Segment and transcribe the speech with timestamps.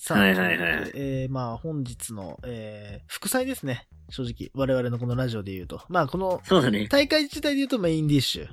[0.00, 3.88] さあ、はいはいはいえー、まあ本日の、えー、副菜ですね。
[4.10, 4.50] 正直。
[4.54, 5.82] 我々のこのラジオで言うと。
[5.88, 6.86] まあこのそうだね。
[6.86, 8.48] 大会自体で言うとメインディッシュ。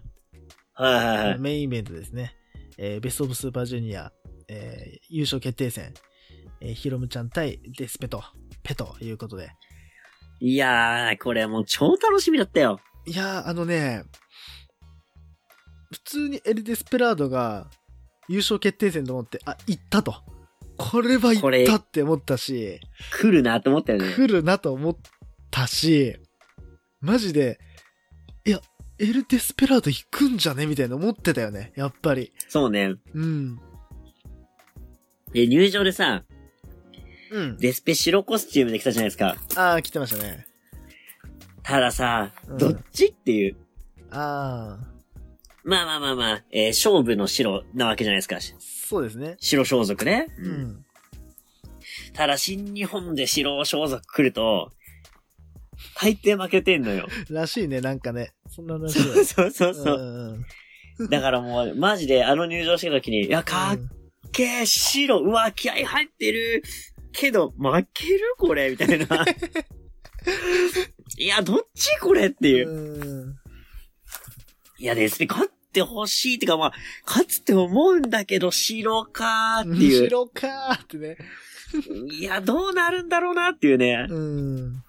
[0.74, 1.40] はいはいはい。
[1.40, 2.36] メインイベントですね。
[2.80, 4.12] えー、ベストオブスーパージュニア、
[4.48, 5.94] えー、優勝決定戦、
[6.62, 8.24] えー、ヒロムちゃん対デスペと、
[8.64, 9.52] ペということで。
[10.40, 12.80] いやー、これもう超楽しみだったよ。
[13.06, 14.04] いやー、あのね、
[15.92, 17.70] 普通にエル・デスペラードが
[18.28, 20.35] 優勝決定戦と思って、あ、行ったと。
[20.78, 22.80] これは行ったって思ったし、
[23.20, 24.14] 来るなって思ったよね。
[24.14, 24.98] 来るなと思っ
[25.52, 26.18] たし、
[27.02, 27.60] マジで、
[28.46, 28.62] いや、
[29.00, 31.74] エル・デスペラード行くんじゃねみたいな思ってたよね。
[31.76, 32.32] やっぱり。
[32.48, 32.96] そうね。
[33.14, 33.60] うん。
[35.34, 36.24] で、入場でさ、
[37.32, 37.58] うん。
[37.58, 39.36] デスペ白コスチュームで来たじゃないですか。
[39.56, 40.48] あー、来てましたね。
[41.64, 43.58] たださ、うんどっちっていう。
[44.12, 44.78] あ
[45.66, 48.36] まあまあまあまあ、えー勝負の白なわけじゃないですか。
[48.36, 48.42] ー、
[48.88, 49.36] そうですね。
[49.40, 50.28] 白装束ね。
[50.38, 50.48] う。
[50.48, 50.86] ん。
[52.14, 54.72] ただ、新日本で白装束来ると、
[56.00, 57.08] 大抵負けてんのよ。
[57.32, 58.34] らしいね、なんかね。
[58.48, 59.14] そんならしいよ。
[59.16, 59.98] そうそうそうそう。
[59.98, 60.00] ん
[60.30, 60.46] うん
[61.10, 63.78] だからもう、マジであの入場してた時に、いや、かっ
[64.32, 66.64] けー、白、うわ、気合入ってる。
[67.12, 69.26] けど、負けるこれみたいな。
[71.18, 72.70] いや、どっちこれっていう。
[72.70, 73.36] うん。
[74.78, 76.74] いや、ですね、勝ってほしいってか、まあ、
[77.06, 80.04] 勝つって思うんだけど、白かーっていう。
[80.04, 81.18] 後ろかーってね。
[82.12, 84.08] いや、どうなるんだろうなっていうね。
[84.10, 84.84] うん。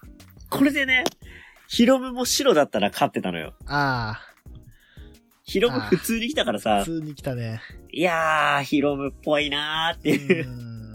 [0.49, 1.03] これでね、
[1.67, 3.53] ヒロムも白だったら勝ってたのよ。
[3.67, 4.21] あ
[5.43, 7.61] ヒロム普通に来たからあ、さ普、通に来たね。
[7.91, 10.49] いやー、ヒロムっぽいなーってういう。
[10.49, 10.93] ん。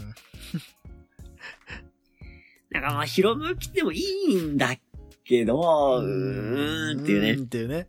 [2.71, 4.75] なんかまあ、ヒロム来てもいいんだ
[5.23, 7.31] けど、うーんっていうね。
[7.31, 7.87] うーんっていうね。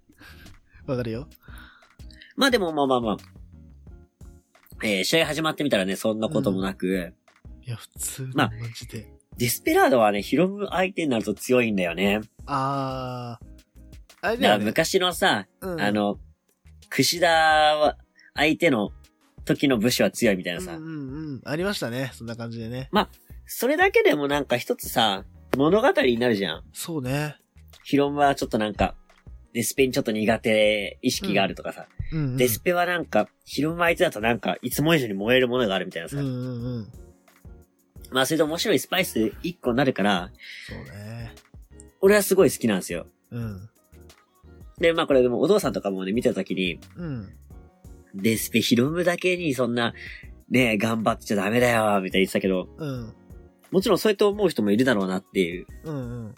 [0.87, 1.29] わかるよ。
[2.37, 3.17] まあでもまあまあまあ。
[4.83, 7.15] えー試合始まってみたらね、そんなこともなく、
[7.67, 9.11] いや、普通まあマジで。
[9.37, 12.21] デスペラードはね、ヒロム相手になると強いんだよね。
[12.47, 13.39] あ
[14.23, 14.27] あ。
[14.27, 14.65] あれだよね。
[14.65, 16.19] 昔のさ、うんあ、の、
[16.89, 17.97] 串田は、
[18.35, 18.91] 相手の
[19.45, 20.77] 時の武士は強いみたいなさ。
[20.77, 20.93] うんうんう
[21.37, 21.43] ん。
[21.45, 22.11] ありましたね。
[22.15, 22.89] そんな感じでね。
[23.47, 25.25] それだけでもなんか一つさ、
[25.57, 26.65] 物語になるじゃん。
[26.73, 27.37] そうね。
[27.85, 28.95] ヒロムはちょっとなんか、
[29.53, 31.87] デスペにちょっと苦手意識があるとかさ。
[31.89, 32.37] うん、うん。
[32.37, 36.17] デスペはなんか、ヒロム相手だとなんか、いつも以上に燃えるものがあるみたいなさ。
[36.17, 36.93] うんうんうん。
[38.13, 40.31] まあそれで面白いスパイス一個になるから、
[40.69, 41.35] そうね。
[42.01, 43.07] 俺はすごい好きなんですよ。
[43.33, 43.69] うん。
[44.79, 47.29] で、まあこれでもお父さんとかもね、見たときに、うん。
[48.15, 49.95] デスペヒロムだけにそんな、
[50.49, 53.13] ね頑張っちゃダメだよ、みたいに言ってたけど、うん。
[53.73, 55.67] もちろんそうやって思う人もいるだろうなっていう。
[55.83, 56.35] うんうん。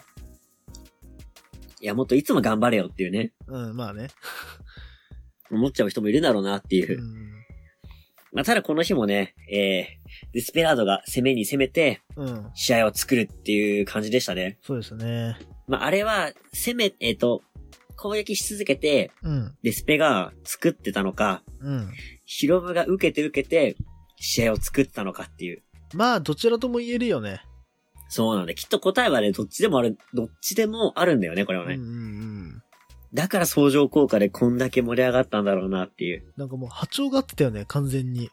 [1.79, 3.33] いや、もっといつも頑張れよっていうね。
[3.45, 4.07] うん、まあね。
[5.51, 7.01] 思っちゃう人もいるだろうなっていうう。
[7.01, 7.27] ん。
[8.33, 12.51] まあ、ただこの日もね、えー、デスペラードが攻めに攻めて、うん。
[12.53, 14.57] 試合を作るっていう感じでしたね。
[14.61, 15.37] そうですね。
[15.67, 17.41] まあ、あれは、攻め、えっ、と、
[17.95, 19.55] 攻撃し続けて、うん。
[19.63, 21.89] デスペが作ってたのか、うん。
[22.25, 23.75] ヒロムが受けて受けて、
[24.19, 25.63] 試合を作ってたのかっていう。
[25.93, 27.41] まあ、どちらとも言えるよね。
[28.09, 31.75] そうなんで、きっと答えはね、どっちでもある、どっちでもあるんだよね、これはね。
[31.75, 31.93] うんうんう
[32.57, 32.63] ん。
[33.13, 36.33] だから相乗効果でこんだけ盛り上がったんだろうなっていう。
[36.35, 38.29] なんかもう波長が合ってたよね、完全に。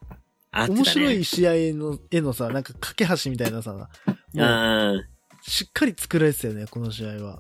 [0.51, 0.79] あってたね。
[0.81, 5.01] 面白い試合の、絵のさ、なんか架け橋みたいなさ、あー
[5.43, 7.39] しっかり作られてたよね、この試合は。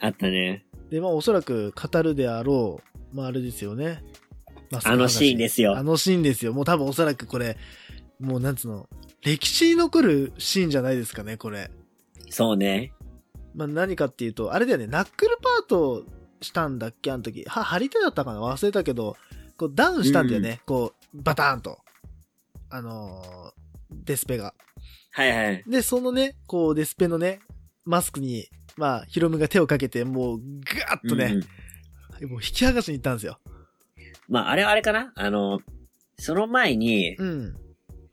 [0.00, 0.66] あったね。
[0.90, 2.80] で、まあおそらく語るであろ
[3.12, 4.02] う、まああれですよね。
[4.70, 6.52] まあのシーンですよあのシーンですよ。
[6.52, 7.56] もう多分おそらくこれ、
[8.18, 8.88] もうなんつうの、
[9.22, 11.70] 歴史に残るシーンじゃないですかね、これ。
[12.30, 12.92] そうね。
[13.54, 16.04] まあ何かっていうと、あれだよね、ナックルパート
[16.40, 17.44] したんだっけ、あの時。
[17.44, 18.40] は、張り手だったかな？
[18.40, 19.16] 忘れたけど、
[19.56, 21.78] こうダウンしたんだよね、こう、バターンと。
[22.70, 23.56] あのー
[24.04, 24.54] デスペが。
[25.12, 25.64] はいはい。
[25.66, 27.40] で、そのね、こう、デスペのね、
[27.84, 30.40] マスクに、まあ、ヒロムが手をかけて、もう、
[30.88, 31.42] ガーッとね、うんうん
[32.30, 33.38] もう引き剥がしに行ったんですよ。
[34.26, 35.12] まあ、あれはあれかな？
[35.16, 35.60] あの、
[36.18, 37.56] その前に、うん。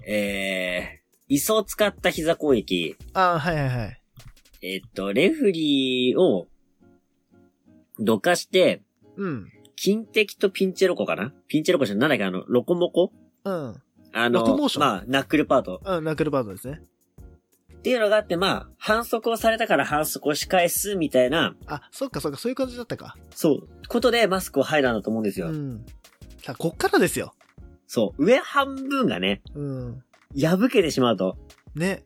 [0.06, 2.98] えー、椅子を使った膝攻撃。
[3.14, 4.02] ああ、はいはいはい。
[4.62, 6.48] えっと、レフリーを、
[8.00, 8.82] どかして、
[9.18, 9.50] うん。
[9.76, 11.34] 金敵とピンチェロコかな？
[11.48, 13.12] ピンチェロコじゃなんだっけあの、ロコモコ？
[13.44, 13.82] うん。
[14.16, 15.82] あのまあ、ナックルパート。
[15.84, 16.82] うん、ナックルパートですね。
[17.74, 23.18] っていうのがあって、まあ、反則をされたから反則を仕返すみたいな、あ、そっかそっか、そういう感じだったか。
[23.32, 25.48] そう、ことでマスクを入らんだと思うんですよ。
[25.48, 25.86] うん。
[26.44, 27.34] さあ、こっからですよ。
[27.88, 30.04] そう、上半分がね、うん。
[30.40, 31.38] 破けてしまうと。
[31.76, 32.06] ね。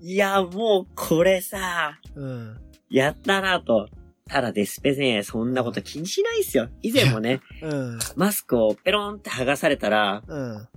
[0.00, 2.60] いや、もう、これさ、うん。
[2.90, 3.88] やったなと。
[4.28, 6.68] ただデスペね、そんなこと気にしないっすよ。
[6.82, 7.98] 以前もね、 うん。
[8.16, 10.68] マスクをペロンって剥がされたら、うん。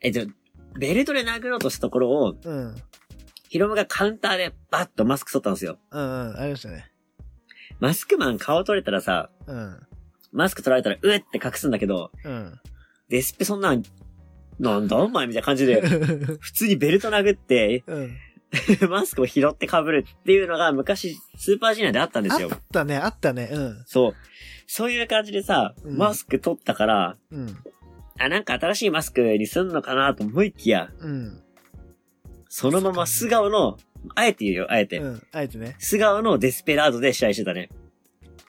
[0.00, 0.30] えっと、
[0.78, 2.74] ベルトで殴ろうとしたところを、うん。
[3.48, 5.78] ヒロムがカウンターでバッとマスク取ったんですよ。
[5.90, 6.36] うんうん。
[6.36, 6.90] ありましたね。
[7.80, 9.80] マスクマン顔取れたらさ、うん。
[10.32, 12.60] マスク取られたら、うえって隠すんだけど、うん。
[13.08, 13.82] デスペそんなん、
[14.60, 15.80] なんだお前みたいな感じで、
[16.38, 18.16] 普通にベルト殴って、うん。
[18.88, 22.58] マスクを拾って被るっていうのが昔、スーパージュニアであったんであすよっ。
[22.72, 23.48] たね、あったね。
[23.52, 23.84] うん。
[23.86, 24.14] そう。
[24.66, 27.56] そういう感じでさ、うんマスク取ったから、うん。
[28.18, 31.42] あ、なんか新しいマスクにすんのかなと思いきや、うん。
[32.48, 33.78] そのまま素顔の、
[34.14, 34.98] あえて言うよ、あえて。
[34.98, 35.22] うん。
[35.32, 35.76] あえてね。
[35.78, 37.70] 素顔のデスペラードで試合してたね。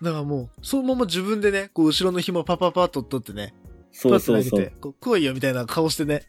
[0.01, 3.53] だからもう、そのまま自分でね、こう、後ろの紐パパパッと取ってね、
[3.91, 4.71] そうそうそう。
[4.81, 6.23] こう、来いよみたいな顔してね、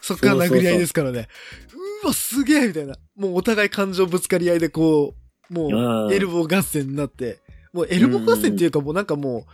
[0.00, 1.28] そっから殴り合いですからね。
[1.74, 2.94] うわ、すげえみたいな。
[3.16, 5.14] もうお互い感情ぶつかり合いでこ
[5.50, 7.40] う、もうエルボー合戦になって、
[7.72, 9.46] もうエルボー合戦っていうかもうなんかも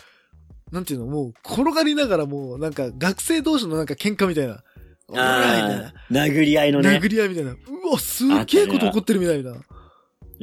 [0.70, 4.62] う、なんていうの、もう転がりながらもうなんか学生同士のなんか喧嘩みたいな。
[5.08, 5.88] おらみたいなあ。
[5.88, 7.52] あ、殴り合いのね殴、り合いみたいな。
[7.52, 7.56] う
[7.92, 9.54] わ、すげえこと起こってるみたいな。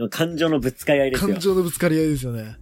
[0.09, 1.39] 感情のぶつかり合いですよ感。
[1.39, 2.55] 情のぶつかり合いですよね。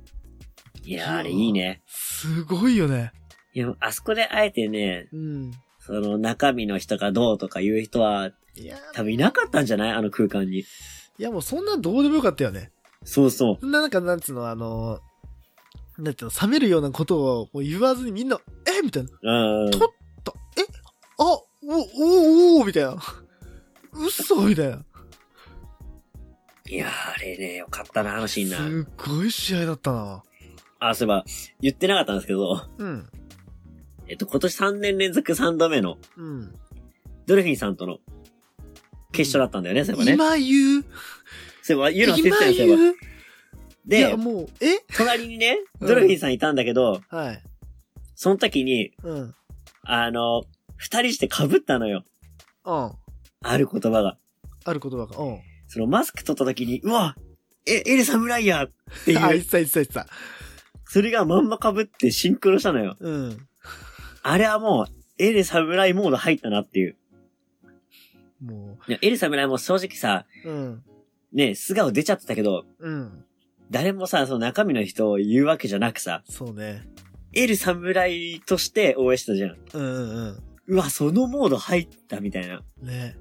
[0.83, 1.83] いやー、あれいいね。
[1.87, 3.11] すごいよね。
[3.53, 5.51] いや、あそこであえてね、うん。
[5.79, 9.91] その中身の人がどうとかいう人は、いや、多分いなかったんじゃない？
[9.91, 10.59] あの空間に。
[10.59, 10.65] い
[11.17, 12.71] やもうそんなんどうでもよかったよね。
[13.03, 13.57] そうそう。
[13.61, 14.99] そんななんか、なんつうの、あの、
[15.97, 18.81] なんていうの、冷めるようなことをもう言わずにみんな、え？
[18.81, 19.09] みたいな。
[19.63, 19.71] うん。
[19.71, 19.79] と
[20.23, 20.61] とえ？
[21.17, 22.97] あ、お、お、お、お、みたいな。
[23.93, 24.41] 嘘？
[24.45, 24.83] みたいな。
[26.67, 28.57] いやー、あれね、よかったな、あのシーンな。
[28.57, 30.23] すっごい試合だったな。
[30.79, 31.25] あ、そういえば、
[31.61, 33.09] 言ってなかったんですけど、うん。
[34.07, 36.53] えっと、今年3年連続3度目の、うん。
[37.25, 37.97] ドルフィンさんとの
[39.11, 40.13] 決勝だったんだよね、そういえばね。
[40.13, 40.85] 今言う？
[41.63, 42.95] そういえば、言うの忘れて今たよ、そうい
[43.85, 44.79] で、もう、え？
[44.95, 47.43] 隣にね、うんドルフィンさんいたんだけど、はい。
[48.15, 49.35] その時に、うん。
[49.83, 50.43] あの、
[50.75, 52.03] 二人して被ったのよ。
[52.65, 52.91] うん。
[53.41, 54.17] ある言葉が。
[54.65, 55.17] ある言葉が。
[55.17, 55.39] うん。
[55.67, 57.15] そのマスク取った時に、うわ
[57.65, 58.71] え、エレ侍やっ
[59.05, 60.07] てあ、いう、言ってた言ってた言ってた。
[60.85, 62.97] それがまんま被ってシンクロしたのよ。
[62.99, 63.47] うん。
[64.21, 66.97] あれはもう、エレ侍モード入ったなっていう。
[68.41, 70.83] もいやエレ侍も正直さ、う、うん。
[71.33, 73.25] ね、素顔出ちゃってたけど、うん。
[73.69, 76.87] 誰もさ、その中身の人を言うわけじゃなくさ、そうね。
[77.33, 79.57] エル侍として応援してたじゃん。
[79.73, 82.61] うんうんうわ、そのモード入ったみたいな。
[82.81, 82.87] うん。
[82.87, 83.17] ね。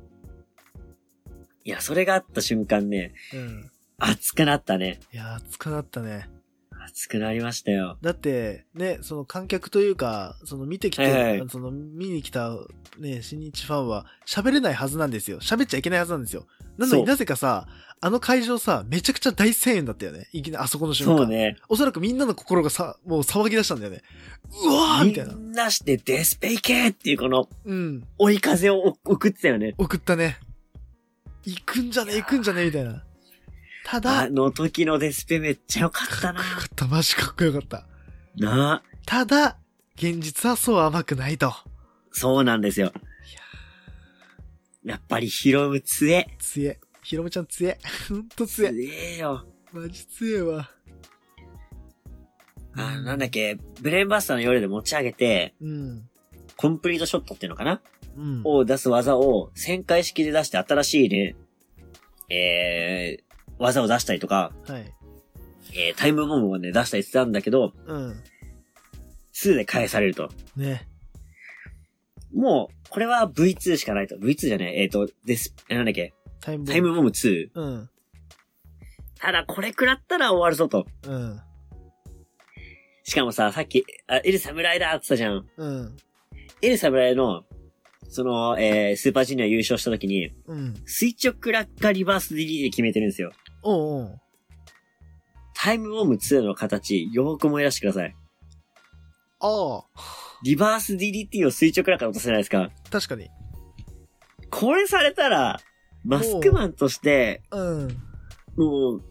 [1.65, 3.71] いや、それがあった瞬間ね、うん。
[3.99, 5.01] 熱くなったね。
[5.13, 6.29] いや、熱くなったね。
[6.89, 7.99] 熱くなりましたよ。
[8.01, 12.57] だって、ね、その観客というか、その見てきて、はいはいその見に来た、
[12.99, 15.41] ね、新日ファンは喋れないはずなんですよ。
[15.41, 16.47] 喋っちゃいけないはずなんですよ。
[16.79, 17.67] なのになぜかさ、
[18.01, 20.29] あの会場さ、めちゃくちゃ大声援だったよね。
[20.33, 21.19] いきなりあそこの瞬間。
[21.19, 21.57] そうね。
[21.69, 24.03] おそらくみんなの心がさ、もう騒ぎ出したんだよね。
[24.65, 25.51] うわーみたいなみ。
[25.51, 28.05] んなしてデスペイケーっていうこのうん。
[28.19, 29.75] 追い風を送ってたよね。
[29.79, 30.39] 送ったね。
[31.45, 33.03] 行くんじゃね行くんじゃねみたいな。
[33.91, 36.55] ただ、あの時のデスペめっちゃよかったなかっこ。
[36.55, 36.87] よかった。
[36.89, 37.87] マジかっこよかった。
[38.37, 38.83] なあ。
[39.07, 39.57] ただ、
[39.97, 41.55] 現実はそう甘くないと。
[42.13, 42.93] そうなんですよ。
[44.85, 46.27] やっぱりヒロム強え。
[46.39, 46.79] つえ。
[47.03, 47.79] ひろむちゃんつえ。
[48.11, 49.15] ほんとつ強え。
[49.15, 49.47] えよ。
[49.73, 50.71] マジつえわ。
[52.75, 56.09] あ、なんだっけ、ブレーンバスターの夜で持ち上げて、うん。
[56.59, 57.81] コンプリートショットっていうのかな？
[58.17, 58.43] うん。
[58.45, 61.37] を出す技を旋回式で出して新しいね、
[62.29, 63.28] えー、
[63.59, 64.93] 技を出したりとか、はい。
[65.75, 68.23] えー、タイムボムをね、出したりしてたんだけど、うん。
[69.35, 70.31] 2で返されると。
[70.57, 70.89] ね。
[72.35, 74.17] もう、これは V2 しかないと。
[74.17, 76.73] V2 じゃねえ、えっ、と、です、えなんだっけ、タイムボム。
[76.73, 77.51] タイムボム2。
[77.55, 77.91] うん。
[79.19, 80.87] ただ、これ食らったら終わるぞと。
[81.07, 81.41] うん。
[83.05, 85.47] しかもさ、さっき、あ、エル侍だって言ったじゃん。
[85.57, 85.97] うん。
[86.63, 87.45] エル侍の、
[88.11, 90.75] その、えー、スーパージュニア優勝した時に、うん。
[90.87, 93.33] 垂直落下リバース DD で決めてるんですよ。
[93.63, 94.21] おうおう。
[95.55, 98.17] タイムボム2の形、よーく思い出してください。
[99.41, 99.85] ああ。
[100.45, 102.71] リバース DDT を垂直落下で落とせないですか？
[102.91, 103.29] 確かに。
[104.51, 105.61] これされたら、
[106.05, 107.89] マスクマンとして、うん。
[108.57, 109.05] もう、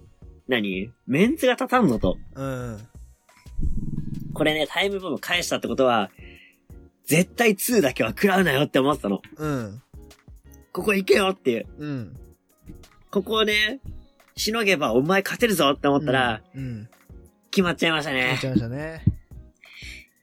[0.47, 0.89] 何？
[1.05, 2.17] メンツが立たんぞと。
[2.35, 2.87] うん。
[4.33, 6.09] これね、タイムボム返したってことは、
[7.05, 9.21] 絶対2だけは食らうなよって思ってたの。
[9.35, 9.81] うん。
[10.71, 11.67] ここ行けよっていう。
[11.77, 12.15] うん。
[13.11, 13.81] ここをね、
[14.37, 16.89] しのげばお前勝てるぞって思ったら、うん。
[17.51, 18.45] 決まっちゃいましたねやっち。
[18.47, 19.03] ゃいましたね。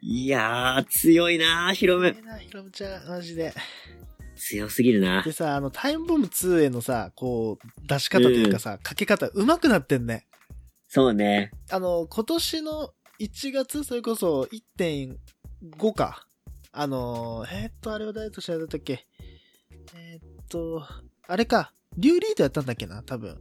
[0.00, 2.06] いやー、強いなー、ヒロム。
[2.06, 3.52] ええな、ひろむちゃん、マジで。
[4.36, 5.32] 強すぎるなで。
[5.32, 10.26] さ、あの、タイムボム2へのさ、こう、出し方というかさ、かけ方、上手くなってんね。
[10.88, 11.50] そうね。
[11.70, 14.42] あの、今年の1月、それこそ
[14.78, 16.26] 1.5か。
[16.70, 19.06] あの、えーっと、あれは誰と試合だったっけ？
[19.94, 20.84] えーっと、
[21.26, 23.40] あれか、リュウリートやったんだっけな、多分。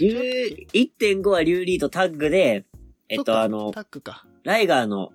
[0.00, 2.64] リュー、1.5はリューリーとタッグで、
[3.08, 4.26] えっと、あのタ、ックか。
[4.44, 5.12] ライガーの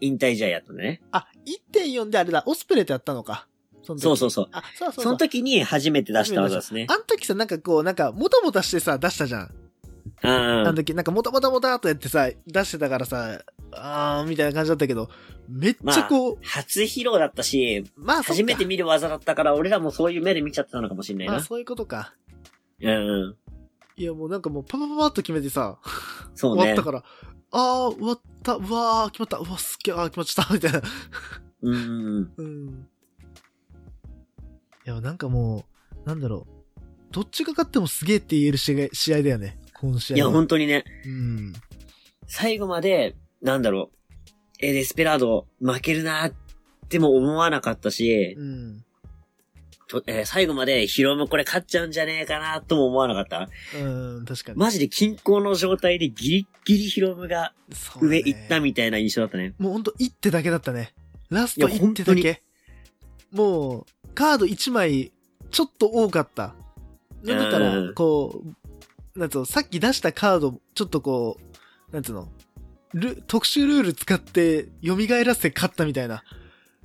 [0.00, 1.02] 引退試合やったのね。
[1.12, 1.26] あ、
[1.72, 3.48] 1.4であれだ、オスプレイとやったのか。
[3.82, 4.48] そそうそうそう。
[4.52, 5.04] あ、そうそうそう。
[5.04, 6.86] その時に初めて出した技ですね。
[6.88, 9.54] あの時さ、なんかこう、なんか、もたもたしてさ、出したじゃん。
[10.22, 13.42] うんあの時、なんかもたもたもたっとやってさ、出してたからさ、
[13.72, 15.08] あー、みたいな感じだったけど、
[15.48, 21.34] めっちゃこう、初披露だったし、まあ、初めて見る技だったから、俺らもそういう目で見ちゃってたのかもしれないな。
[21.34, 22.14] まあ、そういうことか。
[22.80, 23.36] うんうん。
[23.98, 25.78] いや、もうなんかもう、パパパパッと決めてさ、
[26.34, 26.82] そうね終わった。
[26.84, 27.04] から、
[27.50, 30.82] あー、終わった、うわー、決まった、うわ、すっげー、あー、決まっちゃった、みたいな。
[31.62, 32.88] うんうん。
[34.86, 35.64] いや、なんかも
[36.04, 36.80] う、なんだろう。
[37.10, 39.58] どっちが勝ってもすげーって言える試合試合だよね。
[39.74, 40.32] この試合いや、は。
[40.32, 41.52] 本当にね、うん。
[42.26, 43.96] 最後まで、なんだろう、
[44.60, 46.32] え、デスペラード負けるなっ
[46.88, 48.84] ても思わなかったし、うん。
[49.88, 53.48] とえー最後までヒロムこれ勝っちゃうんじゃねえかなとも思わなかった？
[53.78, 54.58] うん、確かに。
[54.58, 59.54] マジで均衡の状態でギリッギリヒロムがそうだね上行ったみたいな印象だったね。
[59.58, 60.94] もうほんと一手だけだったね。
[61.30, 62.42] ラストいや一手だけ。
[63.32, 65.12] もう、カード1枚、
[65.50, 66.54] ちょっと多かった。
[67.24, 68.42] だったらう、んこ
[69.14, 71.38] う、なんつうの、さっき出したカード、ちょっとこ
[71.90, 72.28] う、なんつうの、
[72.94, 76.22] ル特殊ルール使って蘇らせて勝ったみたいな。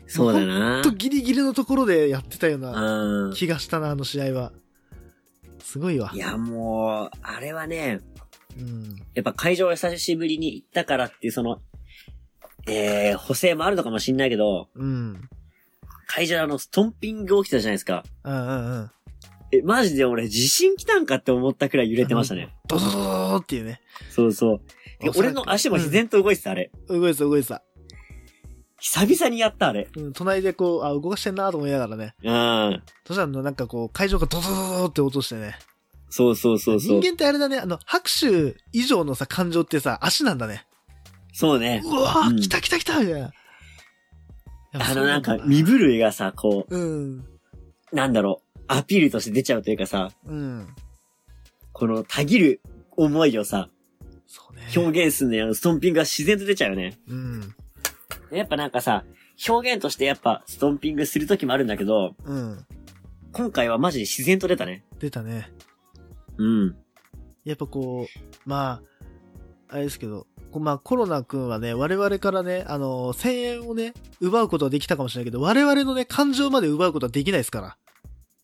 [0.08, 0.80] そうだほな。
[0.82, 3.34] んとギリギリのところでやってたようなうん。
[3.34, 4.52] 気がしたな、あの試合は。
[5.60, 6.18] すごいわい。
[6.18, 8.02] や、もう、あれはね、
[8.58, 8.96] うん。
[9.14, 11.62] やっぱ会場久しぶりに行ったからっていうその、
[12.68, 15.30] えー、補正もあるのかもしんないけど、うん。
[16.08, 18.04] 会場であの、ストンピング起きてたじゃないですか。
[18.24, 18.92] うんうんうん。
[19.52, 22.56] え、マジで俺地震来たんかって思ったくらい揺れてましたね。
[22.68, 23.82] ドドドドドっていうね。
[24.10, 24.62] そうそう。
[25.16, 26.72] 俺の足も自然と動いてた、あれ。
[26.88, 27.62] 動いてた動いてた。
[28.84, 29.88] 久々にやった、あれ。
[29.96, 32.16] うん、隣でこう、あ、動かしてんなと思いながらね。
[32.22, 32.84] うん。
[33.08, 35.56] そしたらなんかこう、会場がドドドドドって音してね。
[36.10, 37.00] そうそうそうそう。
[37.00, 40.66] 人間ってあれだね、あの、拍手以上のさ、感情ってさ、足なんだね。
[41.32, 41.82] そうね。
[41.86, 43.32] うわー、うん来た来た来たみたいな。
[44.74, 47.20] あのなんかだ身震いがさ、こうん。
[47.20, 47.26] う、
[47.96, 50.68] なんだろう、アピールとして出ちゃうというかさ、うん。
[51.72, 52.62] このたぎる
[52.98, 53.70] 思いをさ、
[54.28, 54.64] そうね。
[54.76, 57.00] 表現するのやストンピングが自然と出ちゃうよね。
[57.08, 57.56] うん。
[58.38, 59.04] やっぱなんかさ、
[59.48, 62.66] 表現としてやっぱストンピングする時もあるんだけど、うん。
[63.32, 64.84] 今回はマジで自然と出たね。
[65.00, 65.52] 出たね。
[66.38, 66.76] うん。
[67.44, 68.82] やっぱこう、ま
[69.70, 77.78] あ、あれですけど、こうまあコロナ君はね、我々からね、あの、1000円をね、奪うことはできたかもしれないけど、我々のね、感情まで奪うことはできないですから。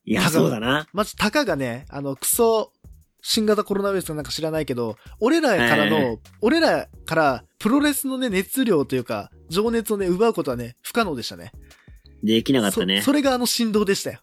[0.06, 0.88] いや、そうだな。
[0.92, 2.72] まず、たかがね、あの、クソ、
[3.22, 11.52] 新型コロナウイルスかなんか知らないけど、俺らからの、え俺らからプロレスのね、熱量というか、情熱をね、奪うことはね、不可能でしたね。
[12.24, 13.06] できなかったねそ。
[13.06, 14.20] それがあの振動でしたよ。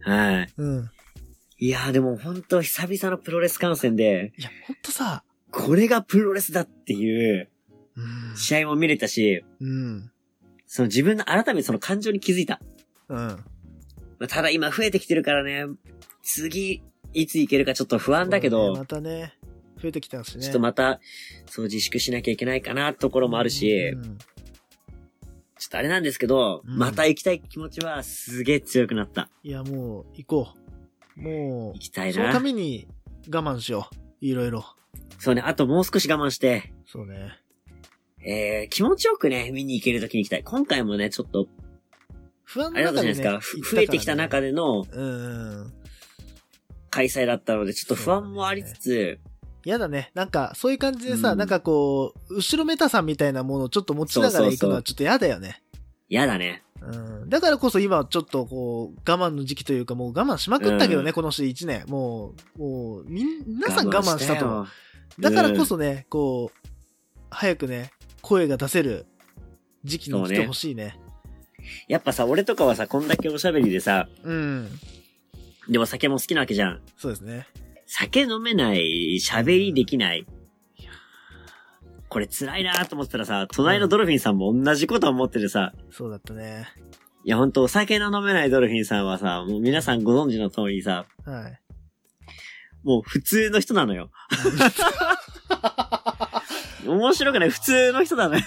[0.00, 0.52] はい。
[0.56, 0.90] うん。
[1.58, 7.50] いやーでもほんと久々のプロレス観戦で、いや、ほんとさ、これがプロレスだっていう
[7.96, 8.36] うん。
[8.36, 10.10] 試合も見れたし、うん。
[10.66, 12.60] その自分の改めてその感情に気づいた。
[13.08, 13.16] うん。
[13.16, 13.44] ま
[14.20, 15.64] あただ今増えてきてるからね、
[16.22, 16.82] 次、
[17.14, 19.34] いつ行けるかちょっと不安だけど、ねまたね、
[19.80, 20.42] 増えてきたしね。
[20.42, 21.00] ちょっとまた、
[21.46, 24.18] そう自粛しなきゃいけないかなところもあるし、うん
[25.58, 29.28] ちょっとあれなんですけど、うんまた行きたい気持ちはすげえ強くなった。
[29.42, 30.54] いや、もう、行こ
[31.16, 31.20] う。
[31.20, 32.40] も行きたいそのたな。
[32.40, 32.86] めに
[33.28, 33.96] 我慢しよう。
[34.20, 34.64] いろいろ。
[35.18, 37.40] そうね、あともう少し我慢して、そうね。
[38.24, 40.44] えー、気持ちよくね、見に行けるときに行きたい。
[40.44, 41.48] 今回もね、ちょっと、
[42.44, 44.48] 不安あれだったじゃないですか、ふ増えてきた中で。
[44.48, 45.72] でのうん。
[46.90, 49.18] 開催だったので、ちょっと不安もありつつ、
[49.64, 50.10] やだね。
[50.14, 55.62] なんか、そういう感じでさ、うんなんかこう、後ろめたさみたいなものをちょっと持ちながら行くのはちょっと嫌だよね。
[56.08, 56.62] 嫌だね。
[56.80, 57.28] うん。
[57.28, 61.84] だからこそ今ちょっとこう、我慢の時期というかもう我慢しまくったけどね、うんこの人1年。
[61.88, 64.64] もう、もう、みん、皆さん我慢したと思う。
[64.64, 64.68] よ
[65.20, 66.68] だからこそね、こう、
[67.30, 67.90] 早くね、
[68.22, 69.06] 声が出せる
[69.84, 70.98] 時期に来てほしいね。
[71.88, 74.68] やっぱさ、俺とかはさ、こんだけおしゃべりでさ、うん。
[75.68, 76.80] でも酒も好きなわけじゃん。
[76.96, 77.46] そうですね。
[77.86, 80.26] 酒飲めない、喋りできない。
[82.08, 86.66] これ辛いなと思ってたらさ、隣のドルフィンさんも同じこと思っててさ、そうだったね。
[87.24, 91.60] いやほんとお酒の飲めないドルフィンさんはさ、もう皆さんご存知の通りさ、はい。
[92.82, 94.10] もう普通の人なのよ。
[96.86, 98.42] 面白くない普通の人なのよ。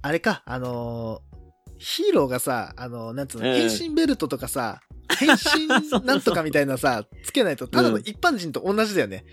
[0.00, 1.35] あれか、あのー
[1.78, 4.80] ヒーローがさ、あのーなんつうの、うん変身ベルトとかさ、
[5.18, 5.66] 変身
[6.04, 9.24] なんとかみたいなさ、つけないと、ただの一般人と同じだよね。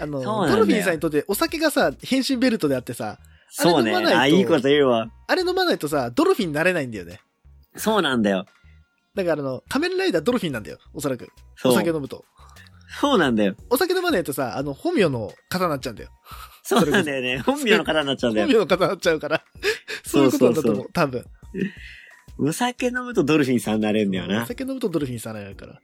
[0.00, 3.18] あの、ドルフィンさんにとってお酒がさ、変身ベルトであってさ、
[3.50, 3.94] そうね。
[3.94, 5.08] あれ飲まないいいこと言うわ。
[5.28, 7.20] あれ飲まないとさ、ドルフィンになれないんだよね。
[7.76, 8.46] そうなんだよ。
[9.14, 11.28] だからあの、仮面ライダードルフィンなんだよ、おそらく。
[11.64, 12.24] お酒飲むと。
[13.00, 13.54] そうなんだよ。
[13.70, 16.10] お酒飲まないとさ、あの、本名の方になっちゃうんだよ。
[16.62, 17.38] そうなんだよね。
[17.40, 18.46] 本名の方になっちゃうんだよ。
[18.46, 19.42] 本名の方になっちゃうから。
[20.04, 21.24] そういうことなんだと思う、多分。
[22.38, 24.46] お酒飲むとドルフィンさんになれるんだよおな。
[24.46, 25.80] 酒飲むとドルフィンさんになるから。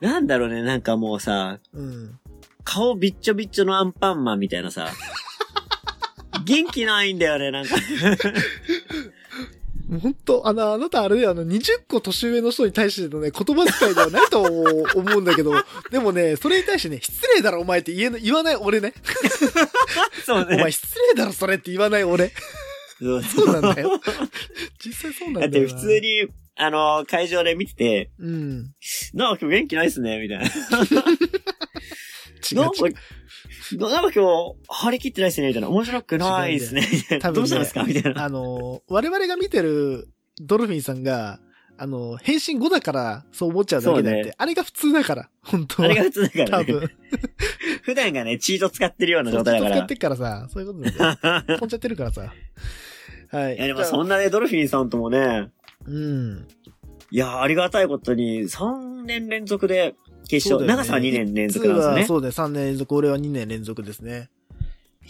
[0.00, 2.18] なんだろうね、なんかもうさ、うん。
[2.64, 4.90] 顔びっちょびっちょのアンパンマンみたいなさ。
[6.44, 7.76] 元気ないんだよね、なんか。
[9.88, 15.52] もう本当あの、あなたあれだよ、あの、20個年上の人に対してのね、言葉遣いではないと思うんだけど、
[15.92, 18.92] でもね、それに対してね、失礼だろ、お前って言えの言わない俺ね。
[20.24, 20.72] そうお前ね。
[20.72, 22.32] 失礼だろ、それって言わない俺。
[23.00, 24.00] そうなんだよ。
[24.84, 25.68] 実際そうなんだよな。
[25.68, 28.74] だって普通に、あの、会場で見てて、うん。
[29.14, 30.44] なんか今日元気ないっすね、みたいな。
[32.50, 35.68] 違うなんか違う。、なんか今日、張り切ってないっすね、みたいな。
[35.68, 37.22] 面白くないっすね、みたいな。
[37.22, 38.24] 多分ねどうしたんですかみたいな。
[38.24, 40.08] あの、我々が見てる
[40.40, 41.40] ドルフィンさんが、
[41.78, 45.88] あの、変身後だからそう思っちゃうだけであって、ねあれが普通だから、本当は。
[45.90, 46.64] あれが普通だからね。
[46.64, 46.90] 多分。
[47.82, 49.94] 普段がね、チート使ってるような状態だから使って。
[49.94, 51.58] っからさ、そういうことだよ。
[51.58, 52.32] 飛んじゃってるからさ。
[53.30, 53.56] はい。
[53.56, 55.50] いや、でもそんなね、ドルフィンさんともね、
[55.86, 56.46] うん。
[57.10, 59.94] いや、ありがたいことに、3年連続で
[60.28, 62.04] 決勝、ね長さは2年連続なんですよね。
[62.04, 64.30] そうだよ、3年連続、俺は2年連続ですね。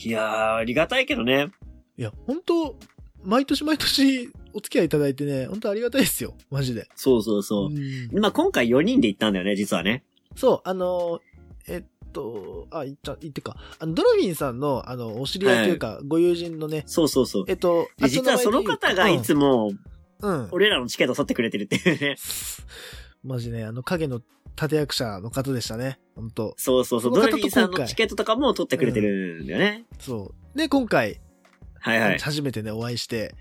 [0.04, 1.48] いやー、ありがたいけどね。
[1.96, 2.76] いや、本当
[3.24, 6.34] 毎年毎年お付き合いいただいてね、本当ありがたいですよ。
[6.50, 6.86] マジで。
[6.94, 7.70] そうそうそうう。
[7.70, 10.04] んまあ今回4人で行ったんだよね、実はね。
[10.36, 11.20] そう、あの、
[11.66, 11.84] えっ
[12.16, 13.56] と、あ、言った、言ってか。
[13.78, 17.44] あの、ドルフィンさんの、あの、お知り合いというか、ご友人のね、そうそうそう。
[17.46, 19.72] えっと、で実はその方がいつも、も、
[20.20, 20.48] うん。
[20.52, 22.16] 俺らのチケット取ってくれてるっていうね。
[23.22, 24.22] マジね、あの、影の
[24.60, 25.98] 立役者の方でしたね。
[26.14, 27.12] 本当そうそうそう。
[27.14, 29.84] ドルフィンさんのチケットとかも取ってくれてるんだよね。
[29.98, 30.58] そう。
[30.58, 31.20] で、今回、
[31.78, 32.18] はいはい。
[32.18, 33.34] 初めてね、お会いして、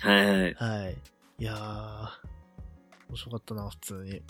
[0.00, 0.54] はいはい。
[0.54, 0.96] はい。
[1.38, 2.08] いやー、
[3.08, 4.22] 面白かったな、普通に。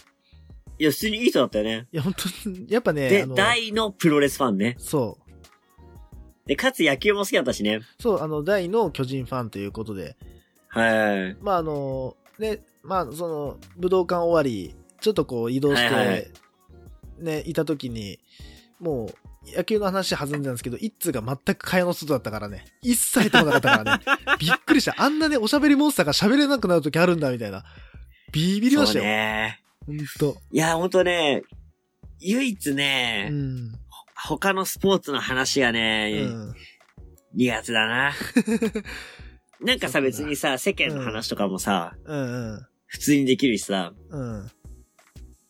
[0.79, 1.87] いいや、普通にいい人だったよね。
[1.93, 4.77] や、本当に、やっぱね、で大のプロレスファンね。
[4.79, 5.29] そう。
[6.49, 7.81] で、かつ野球も好きだったしね。
[8.01, 10.17] そう、あの、大の巨人ファンということで、
[10.69, 11.37] はいはい。
[11.41, 16.31] まあ、あの、ね、まあ、その、武道館終わり、ちょっとこう移動して、はいはい
[17.19, 18.19] ね、いた時に、
[18.81, 22.65] もう、野球の話弾んでたんですけど、一通が全く会話の外だったからね。
[22.83, 24.05] 一切止まなかったからね。
[24.39, 24.95] びっくりした。
[24.97, 27.65] あんなね、おしゃべりモンスターが喋れなくなる時あるんだ、みたいな。
[28.33, 29.09] ビビりましたそうよ。
[29.09, 29.63] ね。
[29.89, 30.37] ほんと。
[30.53, 31.43] いや、ほんとね、
[32.21, 33.73] 唯一ね、うん。
[34.15, 36.55] 他のスポーツの話がうね、ん。
[37.35, 38.13] 苦手だな。
[39.61, 42.53] なんかさ、別にさ、世間の話とかもさ、うん。
[42.53, 42.67] うん。
[42.87, 44.51] 普通にできるしさ、うん。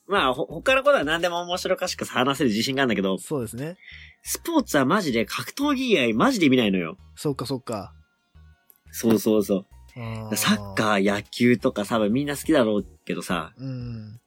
[0.06, 3.76] まあ、ほ他のことは何でも面白かしく話せる自信があるんだけど、そうですね。
[4.22, 6.96] スポーツはマジで格闘技以外マジで見ないのよ。
[7.16, 7.92] そっかそっか。
[8.90, 9.66] そうそうそう。
[10.32, 13.62] あサッカー、野球とかさ、みんな好きだろうけどさ、ー。
[13.62, 14.20] うん。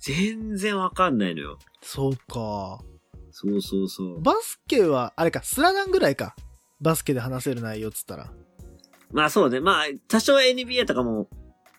[0.00, 1.58] 全然わかんないのよ。
[1.82, 2.80] そうか。
[3.30, 4.20] そうそうそう。
[4.22, 6.34] バスケは、あれか、スラダンぐらいか。
[6.80, 8.32] バスケで話せる内容っつったら。
[9.12, 9.60] まあそうね。
[9.60, 11.28] まあ、多少 NBA とかも、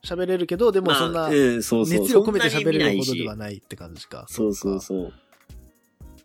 [0.04, 1.30] 喋れるけど、でもまあ、そんな。
[1.30, 4.26] 熱量込めて喋れるほどではないって感じか。
[4.30, 4.80] そうそうう。
[4.80, 5.14] そう。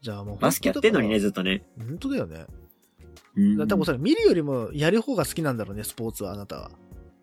[0.01, 1.65] じゃあもう、バスケやってんのにね、ずずっとね。
[1.79, 2.47] 本当だよね。
[3.37, 6.71] うんだ多分それ見るよりもやる方が好きなんだろうね、スポーツはあなたは。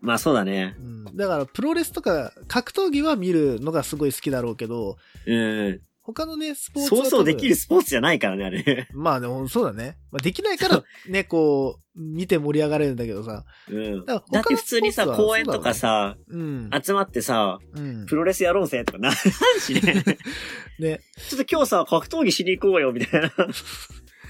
[0.02, 0.74] まあそうだね。
[0.78, 1.16] うん。
[1.16, 5.80] だから、プロレスとか格闘技は見るのがすごい好きだろうけど、うん。
[6.04, 7.50] 他のね、スポーツはそうそうできる。
[7.50, 8.88] るスポーツじゃないからね、あれ。
[8.92, 9.96] まあでも、そうだね。
[10.10, 13.44] まあ、できないから、 ね、こう、見て盛り上がれるんだけどさ。
[13.70, 14.04] うん。
[14.04, 16.70] だからだって普通にさ、公園とかさ、うん。
[16.82, 18.06] 集まってさ、うん。
[18.06, 19.16] プロレスやろうぜとかならん
[19.60, 20.04] しね。
[20.80, 21.00] ね。
[21.28, 23.32] ちょっと今日さ、格闘技しに行こうよ、みたいな。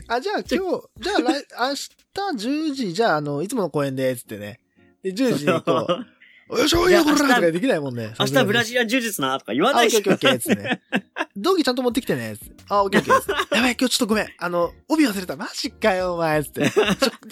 [0.09, 1.75] あ、じゃあ今日、じゃあ来、明
[2.37, 4.61] 日10時、じゃああの、いつもの公園で、つってね。
[5.03, 8.13] で、10時にこう、よいしょ、いいよ、これいや明日とかできないもんね。
[8.19, 10.83] 明日ブラジジリアン柔術な、とか言わないしッケーオッケーオッケー、つってね。
[11.37, 12.37] 道着ちゃんと持ってきてね。
[12.69, 13.33] あ、オッケーオッケー、つって。
[13.57, 14.27] やばい、今日ちょっとごめん。
[14.39, 15.37] あの、帯忘れた。
[15.37, 16.71] マジかよ、お前、つって。
[16.71, 16.83] ちょ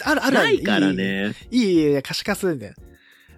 [0.03, 0.47] ある、ある、ある。
[0.47, 1.35] ないからね。
[1.51, 1.65] いい。
[1.65, 2.73] いい、いい、可視化するんだよ。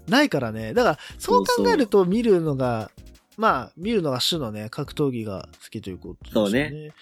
[0.07, 0.73] ないからね。
[0.73, 2.91] だから、そう考えると見るのが、
[3.37, 6.93] まあ、見るのが主のね、格闘技が好きということですよそうね。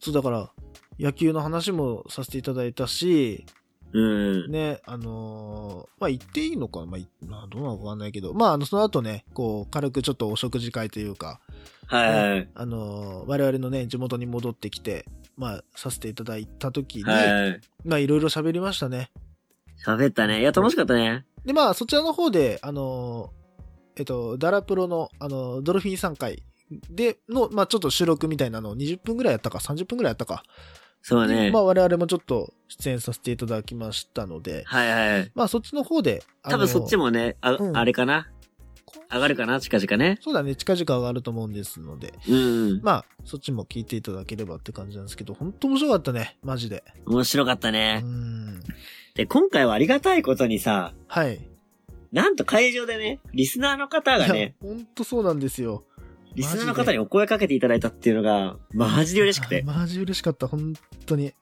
[0.00, 0.50] そう、だから、
[0.98, 3.44] 野球の話もさせていただいたし、
[3.92, 4.00] う
[4.48, 4.50] ん。
[4.50, 11.40] ね、あのーまあ、言っていいのかなまあ、いまあ、どうなのかわかんないけど、まあ、あの、その後ね、こう、軽くちょっとお食事会というか、
[11.86, 12.48] はいはい。
[12.54, 15.04] あのー我々のね、地元に戻ってきて、
[15.36, 17.60] まあ、させていただいた時に、はい。
[17.84, 19.10] まあ、いろいろ喋りましたね。
[19.84, 20.40] 喋ったね。
[20.40, 21.24] いや、楽しかったね。
[21.44, 23.42] で、まあ、そちらの方で、あのー
[23.96, 26.42] えっと、ダラプロの、あの、ドルフィン3回
[26.90, 30.42] で、の、まあ、ちょっと収録みたいなのを20分ぐらいやったか、30分ぐらいやったか。
[31.02, 31.50] そうね。
[31.50, 35.32] まあ、我々もちょっと出演させていただきましたので、はいはい。
[35.34, 38.28] まあ、そっちの方で、多分そっちもね、あ、うんあれかな？
[39.10, 39.60] 上がるかな？
[39.60, 40.18] 近々ね。
[40.22, 42.80] そうだね、近々上がると思うんですので、うん。
[42.82, 46.84] まあ、そっちも聞いていただければって感じなんですけど、本当面白かったね、マジで。
[47.06, 48.00] 面白かったうね。
[48.00, 48.60] ん。
[49.14, 51.40] で、今回はありがたいことにさ、はい。
[52.12, 55.84] なんと会場でね、リスナーの方がね、、本当そうなんですよ。
[56.34, 59.62] リスナーの方にお声かけていただいたっていうのが、マジで嬉しくて。
[59.62, 60.74] マジ嬉しかった、本
[61.06, 61.32] 当に。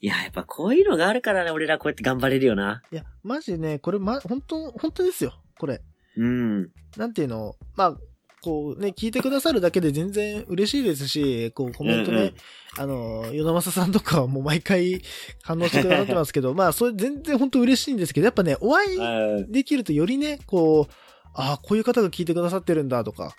[0.00, 2.82] いや、やっぱこういうのがあるからね、俺らこうやって頑張れるよな。
[2.90, 5.82] いや、マジでね、これ、ま、本当本当ですよ、これ。
[6.16, 6.70] うん。
[6.96, 7.96] なんていうの、まあ、
[8.42, 12.34] こうね、聞いてくださるだけで全然嬉しいですし、こうコメントね、うんうん
[12.78, 15.02] あの、与田正さんとかはもう毎回
[15.42, 20.92] 反応してくださってますけど、 まあ、それ全然本当嬉しいんですけど、やっぱね、お会いうんできるとよりね、こう、
[21.34, 23.36] ああ、こういう方が聞いてくださってるんだとか、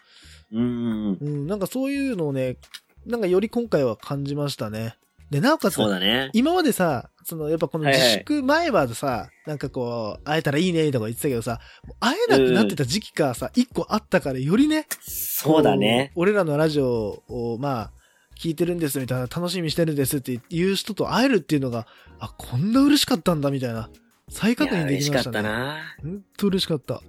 [0.53, 1.17] うん。
[1.19, 2.57] うん、なんかそういうのをね、
[3.05, 4.95] なんかより今回は感じましたね。
[5.29, 6.29] で、なおかつ、そうだね。
[6.33, 11.59] 今までさ、その、やっぱこのはいはい自粛前はさ、なんかこう、会えたらいいねとか言ってたけどさ、
[11.99, 16.11] 会えなくなってた時期がさ、一個あったから、よりね、そうだね。
[16.15, 17.91] 俺らのラジオを、まあ、
[18.39, 21.87] 聞いてるんですみたいな、楽しみにしてるんですっていう人と会えるっていうのが、
[22.19, 23.89] あ、こんな嬉しかったんだみたいな、
[24.29, 25.47] 再確認で嬉しかっきましたね。
[25.47, 25.77] たな。
[26.01, 27.01] ほんと嬉しかった。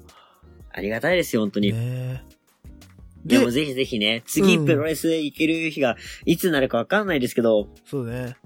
[0.73, 1.73] ありがたいですよ、本当に。
[1.73, 2.25] ね
[3.25, 8.37] でもで、ぜひぜひね、次うんプロレス行ける日がいつになるかわかんないですけど、そうね。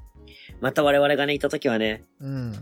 [0.60, 2.52] また我々がね、行った時はね、うん。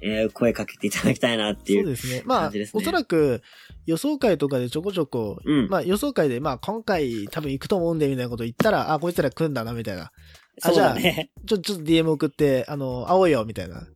[0.00, 1.84] えー声かけていただきたいなっていう。
[1.84, 2.22] そうですね。
[2.24, 3.42] まあ、おそらく
[3.86, 5.68] 予想会とかでちょこちょこ、うん。
[5.68, 10.10] まあ予想会で、まあ今回多分行くと思うんでみたいなこと言ったら、あ、こいつら来んだなみたいな。
[10.58, 11.30] そうだね。
[11.46, 13.86] ちょ、ちょっと DM 送って、あの、会おうよみたいな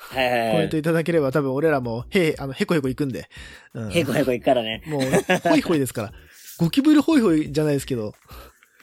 [0.00, 0.76] はいはいはいコメント。
[0.76, 3.28] いただければ多分俺らも、へ、あの、へこへこ行くんで。
[3.74, 3.92] うん。
[3.92, 4.82] へこへこ行くからね。
[4.86, 5.02] もう、
[5.48, 6.12] ホイホイですから。
[6.60, 8.12] ゴキブリホイホイじゃないですけど、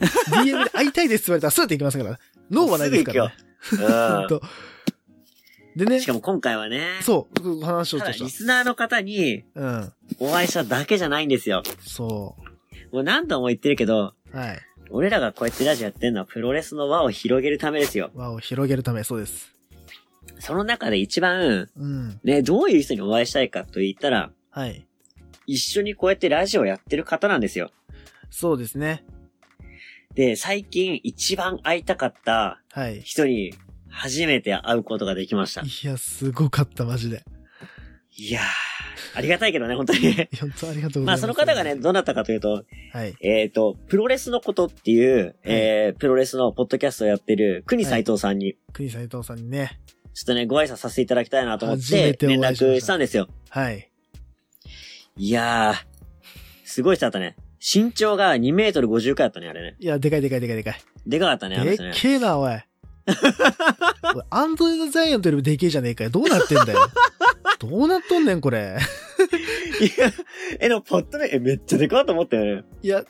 [0.00, 2.18] DM で会いたいですって言われたらスーって行きますから。
[2.50, 3.34] ノーはないですから、ね。
[3.60, 4.42] すぐ行ほんと
[5.76, 6.00] でねうん。
[6.02, 9.60] し、かも今回はね、そう、僕話をとしただリスナーの方にた。
[9.60, 9.92] うん。
[10.18, 11.62] お会いしただけじゃないんですよ。
[11.86, 12.34] そ
[12.90, 14.36] もう何度も言ってるけど、う。
[14.36, 14.60] はい。
[14.90, 18.10] 俺らがこうやってラジオやってるのはプロレスの輪を広げるためですよ。
[18.16, 19.54] 輪を広げるため、そうです。
[20.40, 22.20] その中で一番、うん。
[22.24, 24.87] ね、どういう人にお会いしたいかと言ったら、はい。
[25.48, 27.70] 一緒にこうやってラジオやってる方なんですよ。
[28.30, 29.02] そうですね。
[30.14, 33.00] で、最近一番会いたかったはい。
[33.00, 33.54] 人に
[33.88, 35.62] 初めて会うことができました。
[35.62, 37.24] いや、すごかった、マジで。
[38.18, 38.44] いやー、
[39.14, 40.12] ありがたいけどね、本当に。
[40.38, 41.00] 本当ありがとうございます。
[41.06, 43.14] まあその方がね、、どうなったかというと、はい。
[43.22, 49.80] えっ、と、プロレスのことっていう、えー、プロレスのポッドキャストをやってる国斉藤さんに、国斉藤さんにね。
[50.12, 53.28] ちょっとね、ご挨拶させていただきたいなと思って、初めてお連会いしました絡したんですよ。
[53.48, 53.87] はい。
[55.18, 55.74] いやー、
[56.64, 57.36] すごい人だったね。
[57.60, 59.76] 身長が2メートル50くらいだったね、あれね。
[59.80, 60.80] いや、でかいでかいでかいでかい。
[61.06, 61.76] でかかったね、あのでっ。
[61.92, 62.52] けえな、おい。
[64.14, 66.10] おいアンドレ・ザ・ザイアントよりもでけえじゃねえかよ。
[66.10, 66.78] どうなってんだよ。
[67.58, 68.78] どうなっとんねん、これ。
[69.80, 70.12] いや、
[70.60, 72.64] え、でもパッとね、え、めっちゃでかいと思ったよね。
[72.82, 73.04] いや、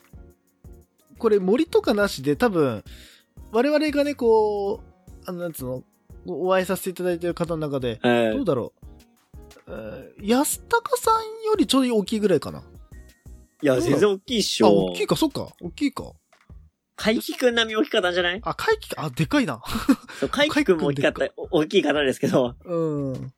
[1.18, 2.83] これ森とかなしで多分、
[3.53, 5.85] 我々がね、こう、あの、なんつうの、
[6.27, 8.88] お会いさせていただいてる方の中で、はいどうだろう。
[9.69, 11.15] えー安高さん
[11.47, 12.63] よりちょい大きいぐらいかな。
[13.63, 14.87] いや、全然大きいっしあ、ょ。
[14.87, 15.49] 大きいか、そっか。
[15.61, 16.13] 大きいか。
[16.97, 18.41] 海輝くん並み大きかったんじゃない？
[18.43, 19.05] あ、怪奇か。
[19.05, 19.61] あ、でかいな。
[20.19, 23.33] そう、海輝くんも大きかった、お大きい方ですけど、うん。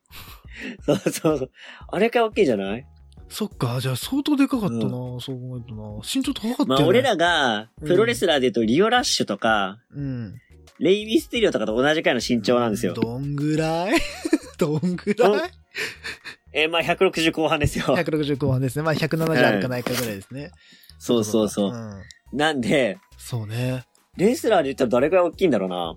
[0.87, 1.51] そうそうそう。
[1.89, 2.87] あれか大きいじゃない？
[3.29, 3.79] そっか。
[3.81, 5.83] じゃあ相当でかかったな、そう思うとな。
[6.03, 6.67] 身長高かったよ、ね。
[6.69, 10.35] まあ、俺らが、プロレスラーで言うと、リオラッシュとか、うん。
[10.79, 12.95] レイ・ミステリオとかと同じくらいの身長なんですよ。
[12.95, 14.01] どんぐらい？
[14.59, 15.51] どんぐらい？
[16.53, 17.85] えーまあ、160後半ですよ。
[17.85, 18.83] ?160 後半ですね。
[18.83, 20.51] まあ170あるかないかぐらいですね。
[20.99, 21.73] そうそうそう。
[21.73, 22.03] ん。
[22.33, 23.85] なんで、そうね。
[24.17, 25.97] レスラーで言ったらどれくらい大きいんだろうな。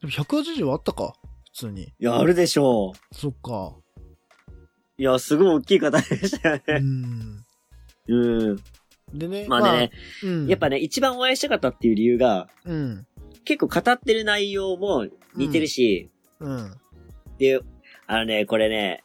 [0.00, 1.12] でも180あったか？
[1.52, 1.82] 普通に。
[1.82, 3.76] いや、あるでしょそっか。
[3.76, 4.52] う。
[4.96, 6.78] いや、すごい大きい方でしたようね。
[6.80, 7.44] ん。
[8.08, 8.56] うん。
[9.12, 9.46] でね。
[9.48, 9.90] まあね、
[10.22, 10.46] まあ、うん。
[10.48, 13.06] やっぱね、一番お会いしたかったっていう理由が、うん。
[13.44, 16.74] 結構語ってる内容も似てるし、うん。
[17.38, 17.60] で、
[18.08, 19.04] あのね、これね、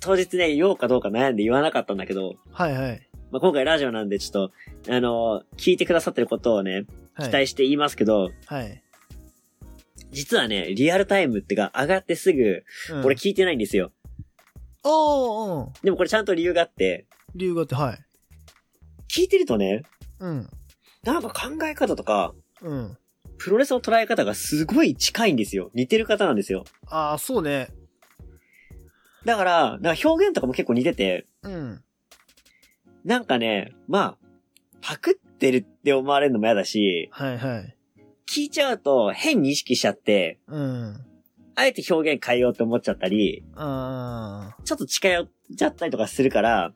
[0.00, 3.08] 当日ね、言おうかどうか悩んで言わなかったんだけど、はいはい。
[3.30, 4.50] まあ、今回ラジオなんでちょっ
[4.86, 7.28] と、あの聞いてくださってることをね、はい。
[7.28, 8.82] 期待して言いますけど、はい。
[10.12, 13.92] 実はね、リアルタイムってが上がってすぐ、うん、俺聞いてないんですよ。
[14.82, 15.72] おー、うん。
[15.82, 17.98] でもこれちゃんと理由があって、理由があって、はい。
[19.14, 19.82] 聞いてるとね、
[20.20, 20.48] うん。
[21.02, 22.96] なんか考え方とか、うん。
[23.36, 25.70] プロレスの捉え方がすごい近いんですよ。
[25.74, 26.64] 似てる方なんですよ。
[26.86, 27.68] ああ、そうね。
[29.26, 31.82] だから、なんか表現とかも結構似てて、うん。
[33.04, 34.16] なんかね、まあ、
[34.80, 37.76] パクってるって思われるのも嫌だし、はいはい。
[38.30, 40.96] 聞いちゃうと変に意識しちゃって、うん。
[41.56, 46.72] あえて表現変えようって思っちゃったり、あちょっと近寄っちゃったりとかするから、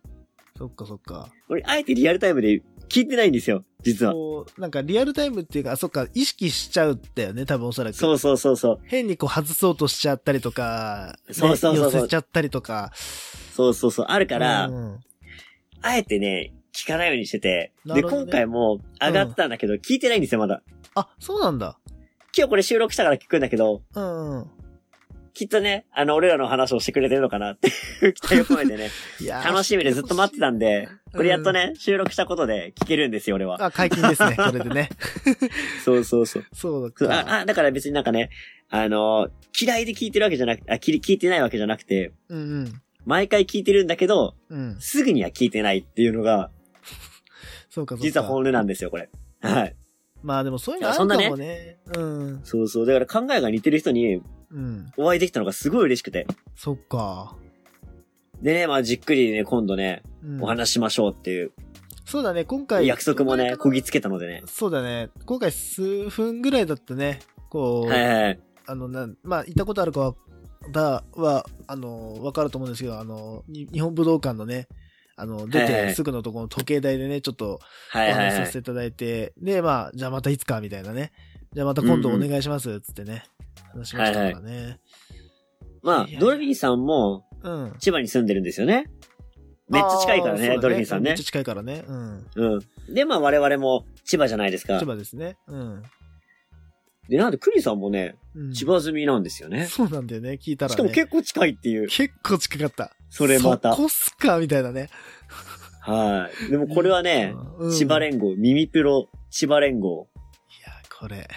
[0.56, 1.28] そっかそっか。
[1.48, 4.12] 俺、あえてリアルタイムで聞いてないんですよ、実は。
[4.12, 7.96] こう、なんかリアルタイムっていうか、あそっか、意識しちゃうんだよね、多分おそらく。
[7.96, 8.80] そうそうそうそう。
[8.84, 12.90] 変にこう外そうとしちゃったりとか、ねそうそうそうそう寄せちゃったりとか。
[13.54, 14.06] そうそうそう。
[14.08, 15.00] あるから、うん
[15.82, 17.72] あえてね、聞かないようにしてて。
[17.86, 20.62] ね今回も上がったんだけど、聞いてないんですよ、まだ。
[20.94, 21.78] あ、そうなんだ。
[22.36, 24.50] 今日これ収録したから聞くんだけど、うんうん。
[25.32, 33.62] きっとね、あの、俺らの話をしてくれてるのかなっていう期待を込めてね、 いやー楽しみでずっと待ってたんで、これやっとね、収録したことで聞けるんですよ、俺は。
[33.62, 34.90] あ、解禁ですね、 これでね。
[35.84, 36.44] そうそうそう。
[36.52, 37.12] そうそうか。
[37.12, 38.30] あ、あだから別になんかね、
[38.68, 39.28] あの、
[39.60, 42.82] 嫌いで聞いてるわけじゃなくて、あ、き聞いてないわけじゃなくて、うんうん。
[43.04, 44.76] 毎回聞いてるんだけど、うん。
[44.78, 46.50] すぐには聞いてないっていうのが、
[47.70, 48.04] そうか、そうか。
[48.04, 49.08] 実は本音なんですよ、これ。
[49.40, 49.76] はい。
[50.22, 51.78] まあでもそういうのあるかもね。
[51.96, 52.40] うん。
[52.44, 52.86] そうそう。
[52.86, 54.20] だから考えが似てる人に
[54.52, 54.92] うん。
[54.96, 56.26] お会いできたのがすごい嬉しくて。
[56.56, 57.36] そっか。
[58.42, 61.52] でね、まあじっくりね、今度ね、うんお話ししましょうっていう
[62.10, 62.88] そうだね、今回。
[62.88, 64.42] 約束もね、こぎつけたのでね。
[64.46, 65.10] そうだね。
[65.26, 67.20] 今回数分ぐらいだったね。
[67.48, 68.40] こう、はいはいはい。
[68.66, 70.14] あの、なん、まあ、行ったことあるかは、
[70.72, 74.66] だ、は、あの、わかると思うんですけど、あの、に日本武道館のね、
[75.14, 77.60] あの、出はいはいてすぐのところの時計台でね、ちょっと
[77.94, 78.58] おはいはいはい話しさせて。
[78.58, 81.12] いただいて、で、まあ、じゃあまたいつか、みたいなね。
[81.52, 83.22] じゃあまた今度お願いします、つってね、
[83.72, 84.80] 話しましたからね。
[85.80, 87.74] まあいや、ドルフィンさんもうん。
[87.78, 88.86] 千葉に住んでるんですよね。
[89.68, 91.24] めっちゃ近いからね、あーそうだドルフィンさんねめっちゃ。
[91.24, 91.84] 近いからね。
[91.86, 92.26] うん。
[92.34, 92.56] う
[92.90, 92.94] ん。
[92.94, 94.86] で、まあ我々も千葉じゃないですか千。
[94.86, 95.36] 葉ですね。
[95.46, 95.82] うん。
[97.08, 99.66] で、なんでクリさんもね、うん千葉住みなんですよね。
[99.66, 100.74] そうなんだよね、聞いたらね。
[100.74, 101.88] しかも結構近いっていう。
[101.88, 102.92] 結構近かった。
[103.10, 104.88] それまたそこっすかみたいなね。
[105.82, 106.50] はい。
[106.50, 110.08] でもこれはね、うん千葉連合、耳プロ千葉連合。
[110.16, 111.28] いや、これ。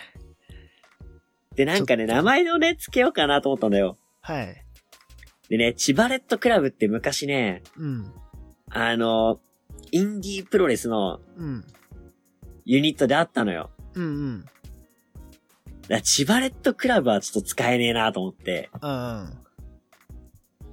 [1.55, 3.97] で、なんかね、名前をね、つけようかなと思ったんだよ。
[4.21, 4.62] はい。
[5.53, 8.11] でね、千葉レッドクラブって昔ね、うん。
[8.71, 9.39] あの、
[9.91, 11.63] インディープロレスのうん。
[12.65, 13.69] ユニットであったのよ。
[13.93, 14.45] うんうん。
[15.87, 18.71] だ千葉レッドクラブはちょっと使えねえなと思って。
[18.81, 18.93] うんう
[19.25, 19.43] ん。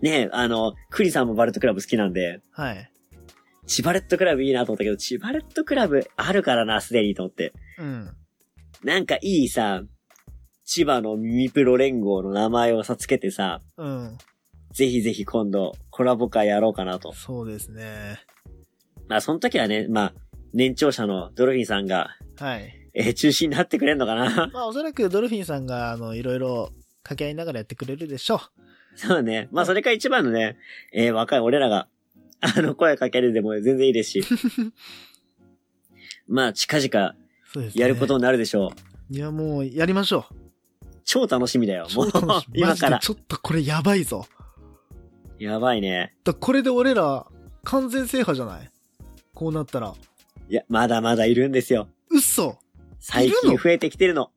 [0.00, 2.90] ねあの、クリさんもバレットクラブ好きなんで、はい。
[3.66, 7.52] 千葉レッドクラブいいなと思ったけど、千葉レッドクラブあるからな、すでにと思って。
[7.78, 8.16] うん。
[8.82, 9.82] なんかいいさ、
[10.64, 14.18] 千葉のミミプロ連合の名前をさ、つけてさ、うん。
[14.72, 17.12] ぜひぜひ今度コラボ会やろうかなと。
[17.12, 18.20] そうですね。
[19.08, 20.14] まあその時はね、まあ、
[20.52, 22.74] 年長者のドルフィンさんが、はい。
[22.94, 28.40] えー中心になってくれんのかな まあ、おそらくドルフィンさんが、あの、いろいろ掛け合いながらやってくれるでしょ
[28.96, 29.48] そうね。
[29.52, 30.56] まあそれが一番のね、
[30.92, 31.88] えー若い俺らが、
[32.40, 34.22] あの、声かけるでも全然いいですし。
[36.26, 37.14] まあ近々。
[37.74, 38.72] やることになるでしょ
[39.10, 39.14] う。
[39.14, 40.24] いや、もう、やりましょ
[41.04, 41.88] 超楽しみだよ。
[41.90, 41.94] う。
[41.96, 42.10] もう
[42.54, 42.98] 今から。
[43.00, 44.26] ちょっとこれやばいぞ。
[45.40, 46.14] やばいね。
[46.22, 47.26] だこれで俺ら、
[47.64, 48.70] 完全制覇じゃない？
[49.34, 49.94] こうなったら。
[50.48, 51.88] いや、まだまだいるんですよ。
[52.10, 52.58] 嘘
[52.98, 54.30] 最近増えてきてるの。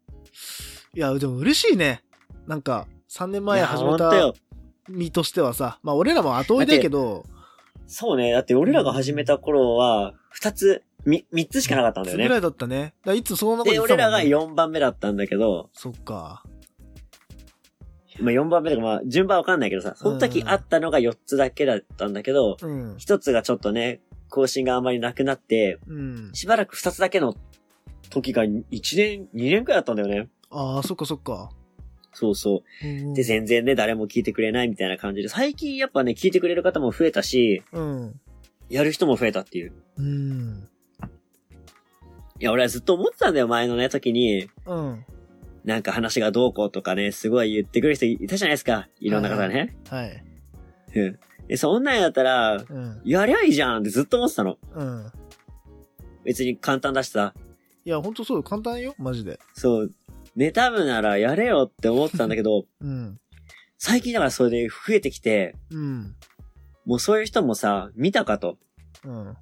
[0.95, 2.03] いや、でも嬉しいね。
[2.47, 4.33] なんか、3年前始めた。
[4.87, 7.25] 身としてはさ、まあ俺らも後追いだけど、
[7.85, 8.31] そうね。
[8.31, 12.23] だって俺らが始めた頃は、二つ、み、三つしかなかったんだよね。
[12.23, 12.93] ぐらいだったね。
[13.05, 14.29] だいつそんなことで、言ってたもん、俺らがね。
[14.29, 16.43] 4番目だったんだけど、そっか。
[18.19, 22.95] まあ4番目とかまあ順番わかんないけどさ、その時あったのが4つだけだったんだけど、うん。
[22.97, 26.29] 一つがちょっとね、更新があまりなくなって、うん。
[26.33, 27.35] しばらく二つだけの
[28.09, 30.29] 時が1年、2年くらいだったんだよね。
[30.49, 31.49] ああ、そっかそっか。
[32.13, 32.87] そうそう。
[32.87, 38.19] うんで、全然ね、誰も聞いてくれないみたいな感じで、最近やっぱね、聞いてくれる方も増えたし、うん。
[38.69, 39.73] やる人も増えたっていう。
[39.97, 40.69] うん。
[42.39, 44.47] いや、俺はずっと思ってたんだよ、前のね、時に。
[44.65, 45.05] うん。
[45.63, 48.89] なんか話がどうこうとかね、すごい言ってくる人いたじゃないですか。
[48.99, 49.75] いろんな方がね。
[49.89, 50.23] はい。
[50.95, 51.19] うん。
[51.47, 53.01] で、そんなんやったら、うん。
[53.05, 54.57] やりゃいいじゃんってずっと思ってたの。
[54.73, 55.11] うん。
[56.25, 57.33] 別に簡単だしさ。
[57.85, 58.43] いや、ほんとそうよ。
[58.43, 58.95] 簡単よ。
[58.97, 59.39] マジで。
[59.53, 59.91] そう。
[60.37, 63.19] 妬むならやれよって思ってたんだけど、 うん。
[63.77, 66.15] 最近だからそれで増えてきて、うん。
[66.85, 68.57] もうそういう人もさ、見たかと。
[69.05, 69.37] うん。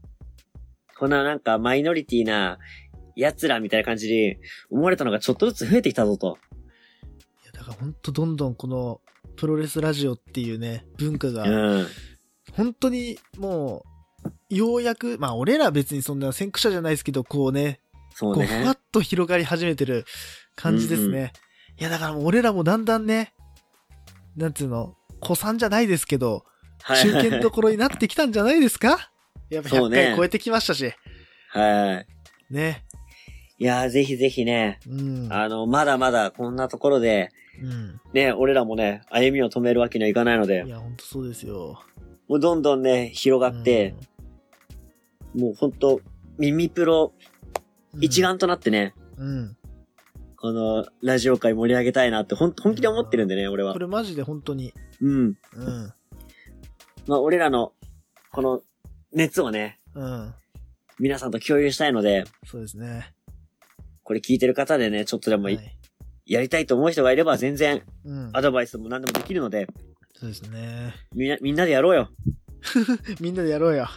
[0.98, 2.60] こんななんかマイノリティな
[3.22, 4.38] 奴らみたいな感じに
[4.70, 6.38] 思われたのがちょっとずつ増えてきたぞと。
[7.44, 9.02] いや、だからほんとどんどんこの、
[9.38, 11.44] プロレスラジオっていうね、文化うが、
[11.82, 11.88] ん。
[12.54, 13.86] 本当にも
[14.50, 17.80] う、ようやく、まあ俺ら別にそんな先駆者じゃないですけど、こうね、
[18.14, 18.78] そうこう、ふわねっ。
[18.92, 20.06] と広がり始めてる
[20.56, 21.08] 感じですね。
[21.08, 21.30] うんうん
[21.80, 23.34] いや、だからもう俺らもだんだんね、
[24.36, 26.46] なんつうの、子さんじゃないですけど、
[26.84, 29.12] はい中堅どころになってきたんじゃないですか？
[29.50, 30.94] やっぱ100そうね回超えてきましたし。
[31.50, 32.54] はい。
[32.54, 32.84] ね。
[33.62, 35.28] いやー、ぜひぜひね、うん。
[35.32, 37.30] あの、まだまだこんなところで、
[37.62, 38.02] うん。
[38.12, 41.80] ね、俺らもね、歩みを止めるわけにはいかないのでい、や、ほんとそうですよ。
[42.28, 43.94] もうどんどんね、広がって、
[45.36, 46.02] もうほんと、
[46.40, 47.14] 耳プロ
[48.00, 49.56] 一丸となってね、うん。
[50.38, 53.80] このラジオ界盛り上げたいなってほん本気で思ってるんでね、俺はこ。
[53.80, 54.74] れマジで本当に。
[55.02, 55.38] うん。
[55.54, 55.94] うん。
[57.06, 57.74] まあ俺らの、
[58.32, 58.64] この
[59.14, 60.34] 熱をね、うん。
[60.98, 63.14] 皆さんと共有したいので、そうですね。
[64.12, 65.60] これ聞いてる方でね、ちょっとでもはい。
[66.26, 68.30] やりたいと思う人がいれば全然うん。
[68.34, 69.68] アドバイスも何でもできるので、
[70.14, 70.94] そうですね。
[71.16, 72.10] みんな、みんなでやろうよ。
[73.22, 73.88] みんなでやろうよ。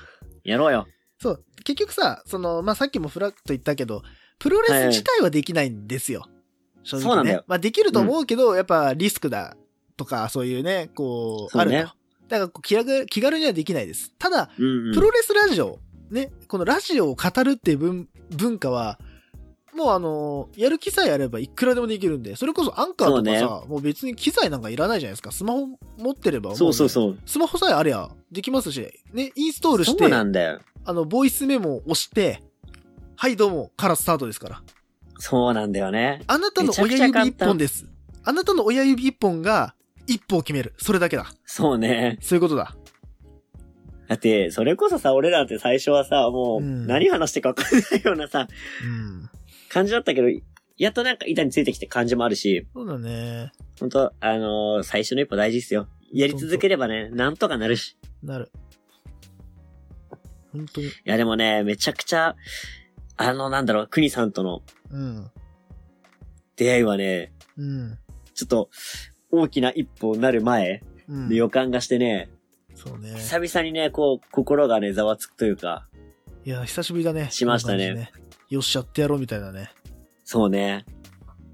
[0.45, 0.87] やろうよ。
[1.19, 1.45] そう。
[1.65, 4.05] 結局さ、その、まあ、さっきもフラッと言ったけど、
[4.39, 6.29] プロレス自体はできないんですよ。
[6.85, 7.05] 正直ね。
[7.09, 9.57] そうなんだよまあ、できると思うけど、やっぱリスクだ
[9.97, 11.95] とか、そういうね、こう、そうねあると。
[12.29, 14.13] だから気軽、気軽にはできないです。
[14.17, 14.95] ただ、うん、うん。
[14.95, 15.81] プロレスラジオ、
[16.13, 18.99] ね、このラジオを語るっていう文文化は、
[19.75, 25.33] もうあの、やる気さえあればいくらでもできるんで、それこそアンカーとかさ、そもう別に機材なんかいらないじゃないですか。
[25.33, 25.67] スマホ
[25.99, 27.19] 持ってればもねそうそうそう。
[27.27, 30.61] スマホさえあればできますし、ね、インストールしてそう、なんだよ。
[30.85, 32.43] あの、ボイスメモを押して、
[33.17, 34.63] はい、どうも、からスタートですから。
[35.19, 36.23] そうなんだよね。
[36.27, 37.87] あなたの親指一本です。
[38.25, 39.75] あなたの親指一本が
[40.07, 40.75] 一歩を決める。
[40.79, 41.27] それだけだ。
[41.45, 42.19] そうね。
[42.21, 42.77] そういうことだ。
[44.09, 48.49] だって、それこそさ、俺らって最初はさ、もう、うん何話してか分かんないようなさ、
[48.85, 49.31] うん。
[49.75, 50.29] 感じだったけど、
[50.77, 53.51] やっとなんか板についてきて感じもあるし、そうだね。
[53.81, 55.89] 本当あのー最初の一歩大事っすよ。
[56.13, 57.99] やり続ければね、なんとかなるし。
[58.23, 58.53] なる。
[60.53, 60.87] 本当に。
[60.87, 62.37] いやでもね、めちゃくちゃ、
[63.17, 65.31] あの、なんだろう、国さんとのうん。
[66.55, 67.99] 出会いはね、うん。
[68.35, 68.71] ちょっと、
[69.33, 72.31] 大きな一歩になる前うんの予感がしてね、
[72.77, 73.15] そうね。
[73.17, 75.89] 久々にね、こう、心がね、ざわつくというか、
[76.45, 77.29] いや、久しぶりだね。
[77.31, 78.13] しましたね
[78.49, 79.71] よっしゃってやろうみたいなね。
[80.25, 80.85] そうね。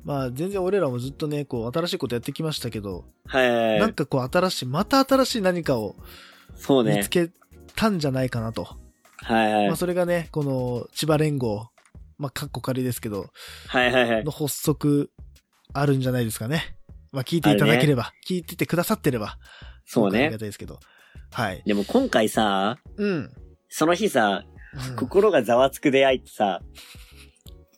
[0.04, 3.44] まあ、全然俺らもずっとね、こう、新しいことやってきましたけど、は
[3.76, 3.78] い。
[3.78, 5.96] なんかこう、新しい、また新しい何かを
[6.54, 7.10] そうね見つ。
[7.10, 7.30] け
[7.76, 8.68] たんじゃないかなと。
[9.22, 9.76] はいはいまあ、。
[9.76, 11.68] それがね、この、千葉連合、
[12.18, 13.26] まあ、かっこ仮ですけど、
[13.68, 14.30] はいはいはいの。
[14.30, 15.10] 発足、
[15.72, 16.76] あるんじゃないですかね。
[17.12, 19.38] まあ、聞いていただければ、聞いててくださってれば、
[19.84, 20.30] そうありがね。
[20.30, 20.78] たいですけど。
[21.32, 21.62] はい。
[21.66, 23.30] でも今回さ、うん。
[23.68, 26.60] その日さ、うん心がざわつく出会いってさ、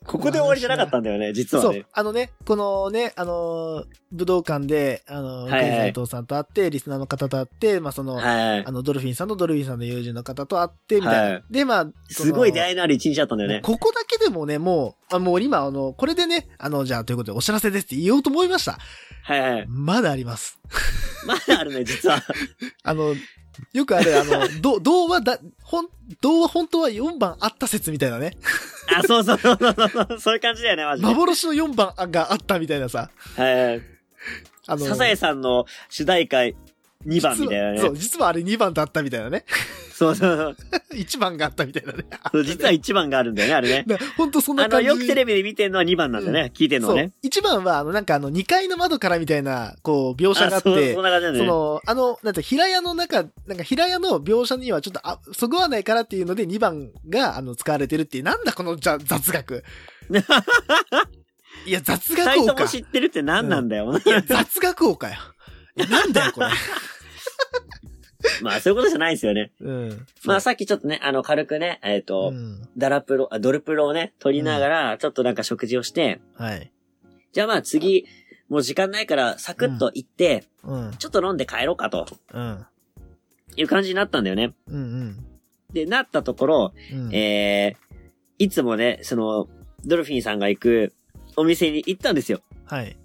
[0.05, 1.87] ここで終わりじゃなかったんだよね、実はそうね。。
[1.93, 8.71] あのね、このね、あのー武道館で、あのー、はいはい伊藤さんと会って、リスナーの方と会って、まあ、その、はいあ。
[8.71, 11.23] の、ドルフィンさんとドルフィンさんの友人の方と会って、みたいな。
[11.35, 13.61] はいで、まあ、すごい出い会いのある一日だったんだよね。
[13.63, 18.79] ここだけでもね、もう、あもう今、あの、これでね、あの、じゃあ、ということでお知らせですって言おうと思いました。
[19.25, 19.67] はいはい。
[19.67, 20.59] まだあります。
[21.27, 22.21] まだあるね、実は。
[22.85, 23.15] あの、
[23.73, 25.89] よくある、あの、ど、童話だ、ほん、
[26.21, 28.37] 童話本当は4番あった説みたいなね。
[28.95, 30.21] あ、そうそうそうそうそう。
[30.21, 31.09] そういう感じだよね、マジで。
[31.09, 33.11] 幻の4番があったみたいなさ。
[33.37, 33.83] はいはい。
[34.67, 36.45] あの、サザエさんの主題歌
[37.07, 37.79] 2番みたいなね。
[37.79, 39.45] そう、実はあれ2番だったみたいなね。
[39.95, 40.57] そうそうそう。
[40.99, 42.05] 1番があったみたいなね。
[42.33, 43.85] そう実は1番があるんだよね、あれね。
[43.87, 44.87] だ本当そんなあの、感じ。
[44.89, 46.51] よくテレビで見てるのは2番なんだね。
[46.55, 47.13] 聞いてるのはね。
[47.23, 47.29] そう。
[47.29, 51.39] 1番は、あの、なんかあの、2階の窓からみたいな、こう、描写があってそん、な感じなんだね。
[51.39, 59.65] その、あの、なんて、平屋の中、なんか平屋の描写にはちょっと、あ、そぐわないからっていうので2番が、あの、使われてるっていう、なんだこの雑学。
[61.67, 62.67] いや、雑二学王か。
[62.67, 63.97] 知ってるって何なんだよ。
[64.05, 65.17] いや、雑学王かよ。
[65.77, 66.49] いやなんだよ、これ。
[68.43, 69.51] まあ、そういうことじゃないですよね。
[69.61, 70.07] うん。
[70.25, 72.69] まあ、さっきちょっとね、あの、軽くね、えっとう、ん。
[72.77, 76.73] ダラプロ、あドルプロをね、取りながら、ちょっとなんか食事をして、はい。
[77.33, 78.07] じゃあまあ次、
[78.49, 80.91] もう時間ないから、サクッと行って、うん。
[80.99, 82.67] ちょっと飲んで帰ろうかとうん。
[83.57, 84.55] いう感じになったんだよね。
[84.69, 85.27] うん。
[85.73, 87.15] で、なったところ、うん。
[87.15, 87.95] えー、
[88.39, 89.49] いつもね、その、
[89.85, 90.93] ドルフィンさんが行く
[91.37, 92.41] お店に行ったんですよ。
[92.67, 92.97] はい。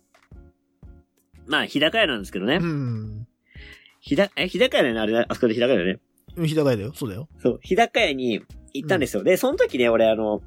[1.48, 2.66] まあ、日高屋なんですけどねう。
[2.66, 3.28] ん。
[4.00, 6.00] 日高、え、日高屋だよねあれ、あそこで日高屋だよね。
[6.46, 6.94] 日高屋だよ。
[6.94, 7.28] そうだよ。
[7.42, 8.42] そう、日高屋に
[8.74, 9.24] 行ったんですよ。
[9.24, 10.42] で、その時ね、俺あの、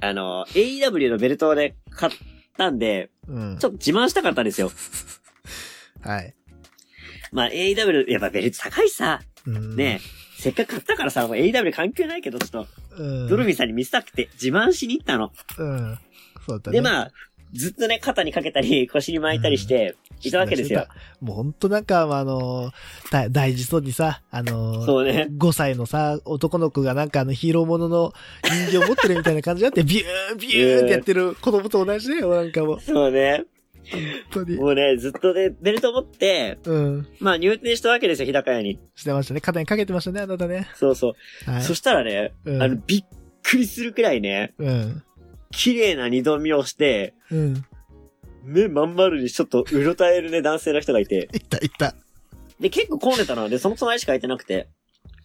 [0.00, 2.12] あの、AEW のベルトをね、買っ
[2.56, 3.58] たんで、うん。
[3.58, 4.70] ちょっと自慢したかったんですよ。
[6.02, 6.34] はい。
[7.32, 9.76] まあ、AEW、やっぱベルト高いしさ、うん。
[9.76, 13.28] ねえ、せっかく買ったからさ、もう AEW 関係ないけど、ちょっと、うん。
[13.28, 15.32] ドルフィンさんに見せたくて自慢しに行ったの。
[15.58, 15.98] うん。
[16.46, 16.78] そうだね。
[16.78, 17.12] で、まあ、
[17.54, 20.86] ずっとね、肩にかけたり、 腰に巻いたりして、いたわけですよ。
[21.20, 22.72] もうほんとなんか、あの
[23.10, 25.28] だ大事そうにさ、あのそうね。
[25.30, 28.12] 5歳のさ、男の子がなんかあのヒーローものの
[28.44, 32.80] 人形を持ってるみたいな感じであって、ビュー ビューってやってる子供と同じだよ、なんかもう。
[32.80, 33.44] そうね。
[33.90, 34.00] 本
[34.30, 34.56] 当に。
[34.56, 37.06] もうね、ずっとね、ベルト持って、うん。
[37.20, 38.78] まあ入店したわけですよ、日高屋に。
[38.94, 39.40] してましたね。
[39.40, 40.68] 肩にかけてましたね、あなたね。
[40.74, 41.14] そうそ
[41.46, 41.50] う。
[41.50, 41.62] はい。
[41.62, 43.04] そしたらね、うんあの、びっ
[43.42, 45.02] くりするくらいね、うん。
[45.54, 47.64] 綺麗な二度見をして、うん。
[48.42, 51.28] 目まん丸にちょっとうろたえるね、男性の人がいて。
[51.32, 51.94] いった、いった。
[52.60, 54.68] で、結構混んでたので、その隣しか空いてなくて。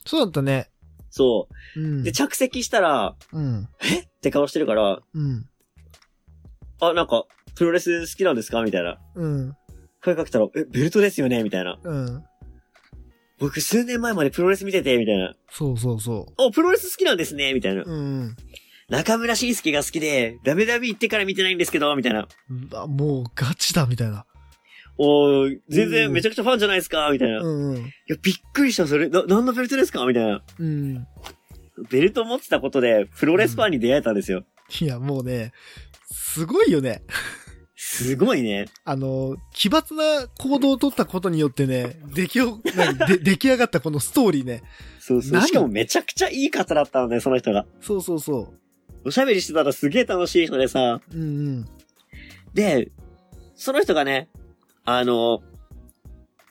[0.05, 0.69] そうだったね。
[1.09, 1.88] そうう。
[2.01, 2.03] ん。
[2.03, 3.67] で、着席したら、うん。
[3.84, 5.45] えって顔してるから、うん。
[6.80, 7.25] あ、なんか、
[7.55, 8.61] プロレス好きなんですか？
[8.63, 8.99] みたいな。
[9.15, 9.53] うん。
[10.01, 11.43] 声かけたら、え、ベルトですよね？
[11.43, 11.77] みたいな。
[11.84, 12.23] うん。
[13.38, 15.36] 僕数年前までプロレス見てて、みたいな。
[15.51, 17.53] そうそうそお、プロレス好きなんですね？
[17.53, 17.86] みたいなう。。
[17.86, 18.36] うん。
[18.89, 22.27] 中村慎介が好きで、ダメダメ行ってから見てないんですけど、みたいな。
[22.73, 24.25] あもうガチだみたいな。
[24.97, 27.37] おー全然めちゃくちゃファンじゃないですかみたいな。
[27.37, 27.93] いうんうん。
[28.07, 29.07] や、びっくりした、それ。
[29.07, 30.41] な、何のベルトですかみたいな。
[30.59, 31.07] うん。
[31.89, 34.43] ベルト持ってたことで、プロレスファンに出会えたんですよ。
[34.81, 35.53] いや、もうね、
[36.11, 37.03] すごいよね。
[37.75, 38.65] すごいね。
[38.83, 44.63] あの、奇抜な行動を取ったことによってね、出来を、何で 出来上がったこのストーリーね。
[44.99, 45.31] そうそう。
[45.31, 45.47] 何？
[45.47, 47.65] しかもめちゃくちゃいい方だったのね、その人が。
[47.79, 48.53] そうそうそ
[49.06, 51.02] おしゃべりしてたらすげえ楽しい人でさ。
[51.14, 51.16] う。
[51.16, 51.66] うんうん。
[52.54, 52.91] で、
[53.56, 54.30] その人がね、
[54.86, 55.41] あの、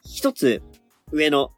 [0.05, 0.63] 一つ
[1.13, 1.53] 上の、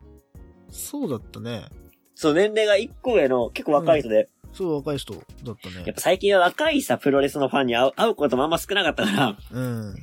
[0.70, 1.66] そうだったね。
[2.14, 5.24] そう、年齢が一個上の結構若い人で、そう、若い人だっ
[5.62, 5.93] たやっね。
[5.93, 9.95] ぱ最近は若いさ、プロレスのファンに会う会うこともあんま少なかったから、うん。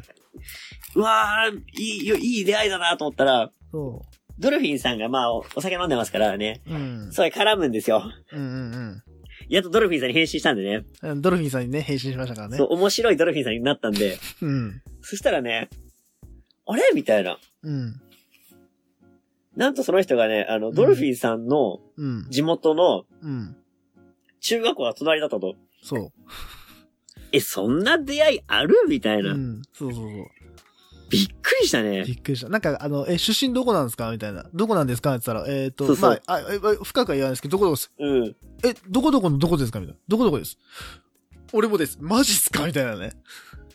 [0.96, 4.02] うわー、いいよ、いい出会いだなと思ったら、そ
[4.40, 6.74] ドルフィンさんがまあおお酒飲んでますからね、う。
[6.74, 7.12] うん。
[7.12, 8.04] すごい絡むんですよ。
[8.32, 9.04] うんうん
[9.50, 10.86] やっとドルフィンさんに返信したんでね。
[11.02, 11.22] うん。
[11.22, 12.58] ドルフィンさんにね、返信しましたからね。
[12.58, 14.82] そう、面白いドルフィンさんになったんで、うん。
[15.02, 15.70] そしたらね、
[16.66, 16.84] あれ？
[16.93, 17.38] みたいな。
[17.64, 18.02] うん。
[19.56, 22.28] なんとその人がね、あの、ドルフィンさんのうん。
[22.30, 23.56] 地元のうん。
[24.39, 25.56] 中学校が隣だったと。
[25.82, 26.12] そう。
[27.32, 28.76] え、そんな出会いある？
[28.88, 29.34] みたいうな。
[29.34, 29.62] ん。
[29.74, 30.28] そうそうそう。
[31.10, 32.14] びっくりしたねび。
[32.14, 32.49] っくりした。
[32.49, 34.45] なんか、あの、え、出身どこなんですかみたいな。
[34.53, 35.16] どこなんですか？
[35.16, 37.91] って言ったら、えっ、と、そうそうまあ、あ、え深くは言わないですけど、どこどこです？
[37.97, 38.36] うん。
[38.64, 39.99] え、どこどこのどこですかみたいな。
[40.08, 40.58] どこどこです？
[41.53, 41.97] 俺もです。
[42.01, 43.12] マジっすかみたいなね。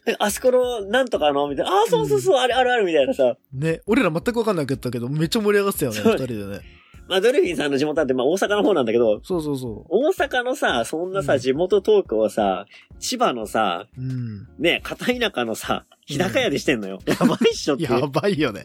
[0.06, 1.72] え、あそこの、なんとかのみたいな。
[1.72, 3.36] あ、そうそうそう、あれあるあるみたいなさ。
[3.52, 3.80] ね。
[3.86, 6.81] 俺ら全くわかんなかったけど、めっちゃ盛り上がってたよね、二人でね。
[7.08, 12.66] まあ、ドルフィンさんの地元なんて、まあ、大阪の方なんだけど、そうそうそ大阪のさ、そんなさ、うん地元トークをさ、
[12.98, 14.00] 千葉のさ、う。
[14.00, 14.48] うん。
[14.58, 17.00] ね、片田舎のさ、日高屋でしてんのよ。
[17.06, 18.00] やばいっしょっていう。
[18.00, 18.64] やばいよね。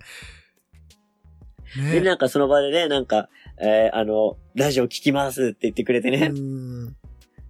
[1.76, 2.02] で、ね。
[2.02, 3.30] なんかその場でね、なんか、
[3.60, 6.96] えーあの、ラジオ聞きますって言ってくれてね、うん。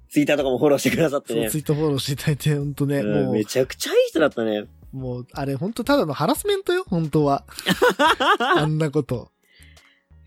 [0.10, 1.58] ツイッターとかもフォローしてくださってそう、ねツ。
[1.58, 4.66] イッターフォローしていただいて、ほんとね、うんもめちゃくちゃいい人だったね。
[4.94, 7.46] う、もう、あれほんとただのハラスメントよ、本当は。
[8.40, 9.32] あんなこと。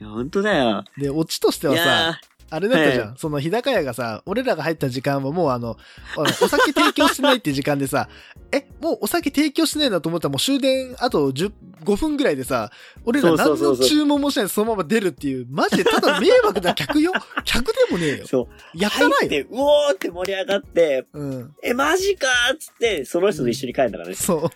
[0.01, 0.85] いや、本当だよ。
[0.97, 2.21] で、オチとしていはさ、や
[2.53, 3.09] あれだったじゃん。
[3.11, 5.77] はその日高屋がさ、俺らが入った時間はもうあの、
[6.17, 8.09] お酒提供してないって時間でさ、
[8.51, 11.53] え、もうお酒提供してないなと思ったらもう終電あと10
[11.85, 12.71] 5分ぐらいでさ、
[13.05, 17.13] 俺ら何の注文もしないでそのまま出るっていう、マジでただ迷惑な客よ？
[17.45, 18.27] 客でもねえよ。
[18.27, 18.79] そう。
[18.79, 19.17] やったないよ。
[19.21, 21.55] 入って、うおーって盛り上がって、うん。
[21.63, 24.15] え、マジかーっつって、その人と一緒に帰んだからね。
[24.15, 24.51] そう。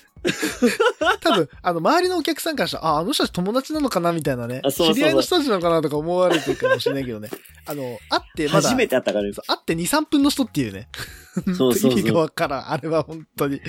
[1.21, 4.61] 多分、あの、周りのお客さんからしたら、あ、あの人たち友達なのかなみたいなね。
[4.65, 7.29] あそうそうそう知り合いの人たちなのかなとか思われてるかもしれないけどね。
[7.67, 9.33] あの、会ってまだ、初めて会ったからね。
[9.33, 10.89] そう会って2、3分の人っていうね。
[11.47, 12.71] そうそうそう意味がわからん。
[12.71, 13.61] あれは本当に。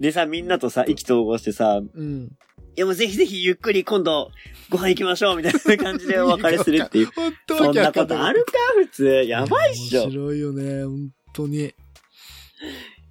[0.00, 2.30] でさ、みんなとさ、意気投合してさ、うん。
[2.76, 4.32] いやもうぜひぜひゆっくり今度、
[4.68, 7.10] ご飯行きましょうみたいな感じでお別れするっていう。
[7.14, 9.24] 本当そんなことあるか普通。
[9.26, 10.02] やばいっしょ。
[10.02, 11.72] 面白いよね、本当に。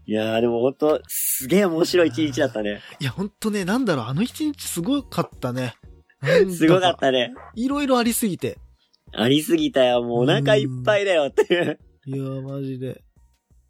[0.06, 2.82] いやーでもほんと、すげえ面白い一日だったね。
[3.00, 5.76] いや、本当ね、なんだろう、あの一日すごかったね。
[6.52, 7.34] すごかったね。
[7.56, 8.58] いろいろありもぎて。
[9.14, 10.04] ありすぎたよ。
[10.04, 11.80] もうお腹いっぱいだよっていう。
[12.06, 13.04] いや、マジで。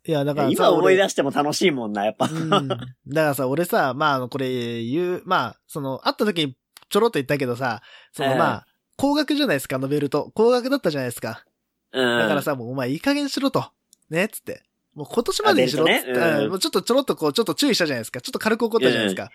[0.06, 2.28] いや、だからさ今思い俺出しても楽しいもんな、やっぱ。
[2.28, 2.68] うん。
[2.68, 6.56] だからさ、俺さ、まあ、あの、これ言う、まあ、その、会った時に
[6.90, 7.82] ちょろっと言ったけどさ、
[8.12, 8.66] その、はいまあ、
[8.98, 10.32] 高額じゃないですか、あのベルト。
[10.34, 11.46] 高額だったじゃないですか。
[11.92, 12.20] うん。
[12.20, 13.66] だからさ、もうお前いい加減にしろと。
[14.10, 14.64] ね、つって。
[14.96, 18.22] もう今年までにしろっつって、ねうんうんもうちょっとちょろっとこう、ちょっと注意したじゃないですか。
[18.22, 19.30] ちょっと軽く怒ったじゃないですか。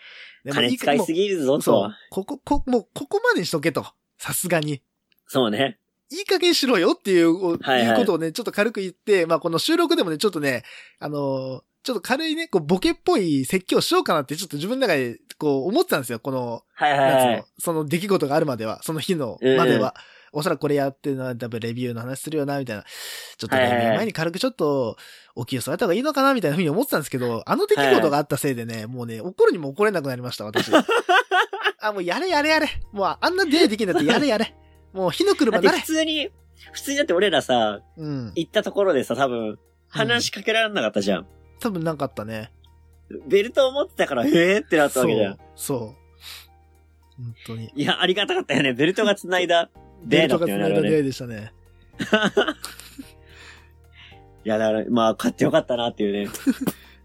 [0.44, 2.24] でも金使いすぎるぞ、もうそうと。。
[2.24, 3.84] ここ、こ、もうここまでにしとけと。
[4.18, 4.82] さすがに。
[5.26, 5.78] そうね。
[6.11, 10.64] いい加減しろよっていう、おはいはいいうことをね、ちょっと軽く言って、まあこの収録でもね、ちょっとね、
[10.98, 16.18] あのーちょっと軽いね、こう、ボケっぽい説教しようかなって、ちょっと自分の中で、こう、思ってたんですよ。
[16.18, 17.44] この、はいはいはい。
[17.59, 19.94] その出来事があるまでは、その日のうんうんまでは。
[20.33, 22.85] おそらくこれやってるのは、多分レビューの話するよな、みたいな。
[23.37, 24.97] ちょっと前に軽くちょっと、
[25.35, 30.70] お気を添えた方がいいのかな、みたいなふうに思ってたんですけど、 あの出来事があったせいでね、もうね、怒るにも怒れなくなりました、私。
[31.81, 32.68] あ、もうやれやれやれ。
[32.93, 34.55] もうあんな出会いできるんだってやれやれ。
[34.93, 35.87] もう火の車なれ普。
[35.87, 36.31] 通に、
[36.72, 38.33] 普通にだって俺らさ、うん。
[38.35, 39.59] 行ったところでさ、多分、
[39.89, 41.26] 話しかけられなかったじゃん。
[41.61, 42.51] 多分なかったね。
[43.26, 45.37] ベルトを持ってたから、へーってなったわけじゃん。
[45.37, 45.41] そ
[45.76, 45.79] う。
[45.79, 46.09] そう。
[47.16, 47.72] 本当に。
[47.74, 48.72] いや、ありがたかったよね。
[48.72, 49.70] ベルトが繋いだ
[50.05, 50.64] 出会いだったよね。
[50.64, 51.53] あれはねベルトが繋いだ出会いでしたね。
[54.44, 56.28] いや、だから、まあ、買ってよかったなっていうね。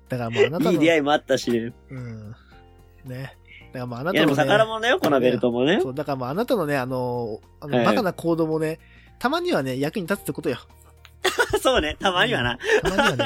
[0.08, 0.72] だからもうあなたの。
[0.72, 1.74] いい出会いもあったしね。
[1.90, 2.36] うん。
[3.06, 3.36] ね。
[3.74, 4.52] だからもうあないや、でもたのね。
[4.52, 5.80] 宝物だよ、このベルトもね。
[5.82, 8.80] そう、だからもうあなたのね、あの、あの、はいバカな行動もね、
[9.20, 10.58] たまにはね、役に立つってことよ。
[11.62, 12.58] そうね、たまにはな。
[12.84, 13.26] たまにはね。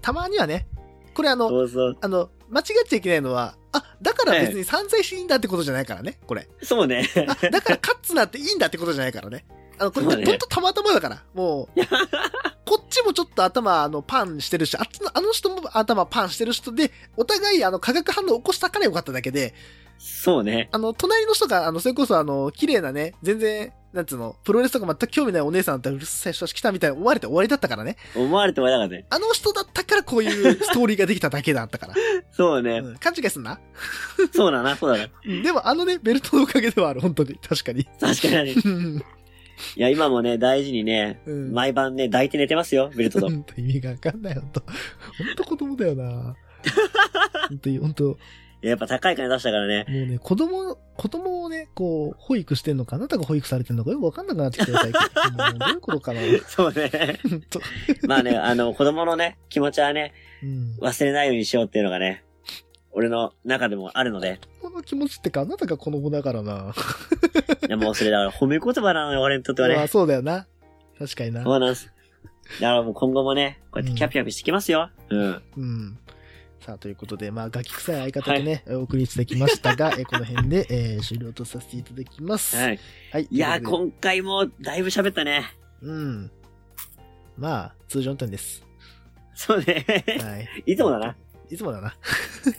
[0.00, 0.66] たまにはね。
[1.14, 1.96] これあの、そうそう。
[2.00, 6.48] あの、間違っちゃいけないのは、あ、だから別に散財していいんだってことじゃないからね、これ。
[6.62, 7.08] そうね。
[7.28, 9.44] あ、だからカッツなっていいんだってことじゃないからね。
[9.78, 11.22] あの、これ、ねほんとたまたまだから。
[11.34, 11.80] もう、
[12.64, 19.54] こっちもちょっと頭、あの、パンしてるし、あっちの、あの人も頭パンしてる人で、お互い、あの、化学反応を起こしたからよかっただけで、
[19.98, 20.68] そうね。
[20.72, 27.96] あの、隣の人が、あの、それこそ、あの、綺麗なね、全然、なんつうの、プロレスとか全く興味ないお姉さんだったらうるさい人たち来たみたいに思われて終わりだったからね。
[28.14, 29.06] 思われてもらえなかったね。
[29.08, 31.94] あの人だったからこういうストーリーができただけだったから。
[32.32, 32.80] そうね。
[32.84, 33.58] うん、勘違いすんな。
[34.34, 35.10] そうだな、そうだな。
[35.24, 37.36] うんでもあのね、ベルトのおかげではある、本当に。
[37.36, 37.86] 確かに。
[37.98, 38.52] 確かに。
[38.52, 39.04] うん
[39.76, 43.28] いや、今もね、大事にね、うん毎晩ね、抱いて寝てますよ、ベルトと。
[43.56, 44.72] 意味がわかんない、本当本
[45.36, 46.36] 当子供だよな。
[47.48, 48.16] 本当に、本当も
[48.60, 49.86] やっぱ高い金出したからね。
[49.88, 53.90] うね、子供、子供をね、こう、保育してんのか、あなたが保育されてんのか？
[53.92, 55.00] よくわかんなくなってきてる最近。
[55.32, 56.20] もうどういうことかな？
[56.48, 57.18] そうね。
[58.06, 60.76] まあね、あの、子供のね、気持ちはね、うん。
[60.80, 62.24] 忘れないようにしようっていうのがね、
[62.90, 66.74] 俺の中でもあるので、この気持ちってか、あなたが子供だからな。
[67.68, 69.86] いやもうそれだから褒め言葉なのよ、俺にとってはまあ、ね。
[69.86, 70.46] そうだよな。
[70.98, 71.44] 確かにな。
[71.44, 71.92] そうなんです。
[72.60, 74.90] だからもう今後もね、こうやってキャピキャピしてきますよ。
[75.10, 75.42] うん。
[75.56, 75.98] うん。
[76.68, 82.58] さあ、ということで、まあ、ガキ臭い相方とね、お送りいただきましたが、 えこの辺で、えー終了とさせていただきます。
[82.58, 82.80] はい。
[83.10, 83.28] はい。
[83.30, 85.50] いや今回もだいぶ喋ったね。
[85.80, 86.30] うん。
[87.38, 88.62] まあ、通常運転です。
[89.34, 89.82] そうね。
[90.20, 90.48] はい。
[90.72, 91.16] いつもだな。
[91.48, 91.96] いつもだな。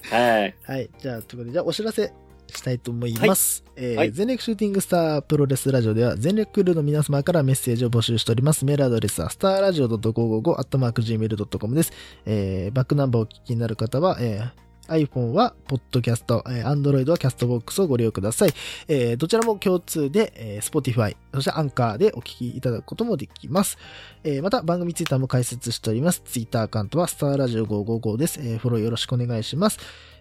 [0.09, 0.55] はい。
[0.65, 0.89] はい。
[0.97, 2.11] じゃあ、ということで、じゃあ、お知らせ
[2.57, 3.63] したいと思います。
[3.75, 8.65] えーはい全力シューティングスタープロレスラジオでは、全力クルーの皆様からメッセージを募集しております。
[8.65, 11.91] メールアドレスは、スターラジオ .555-gmail.com です。
[12.25, 14.49] えーバックナンバーをお聞きになる方は、えー
[14.89, 18.53] iPhone は、ポッドキャスト、えー Android はキャストボックスをご利用ください。
[18.87, 23.77] えーどちらも共通で、えー Spotify、そしてアンカーでお聞きいただくこともできます。
[24.23, 26.21] えーまた、番組ツイッターも開設しております。
[26.25, 28.39] ツイッターアカウントは、スターラジオ555です。
[28.41, 29.79] えーフォローよろしくお願いします。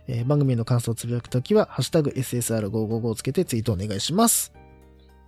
[0.09, 4.53] えー番組への感想をつぶやくときは、ハッシュタグ SSR555 をつけてツイートお願いします。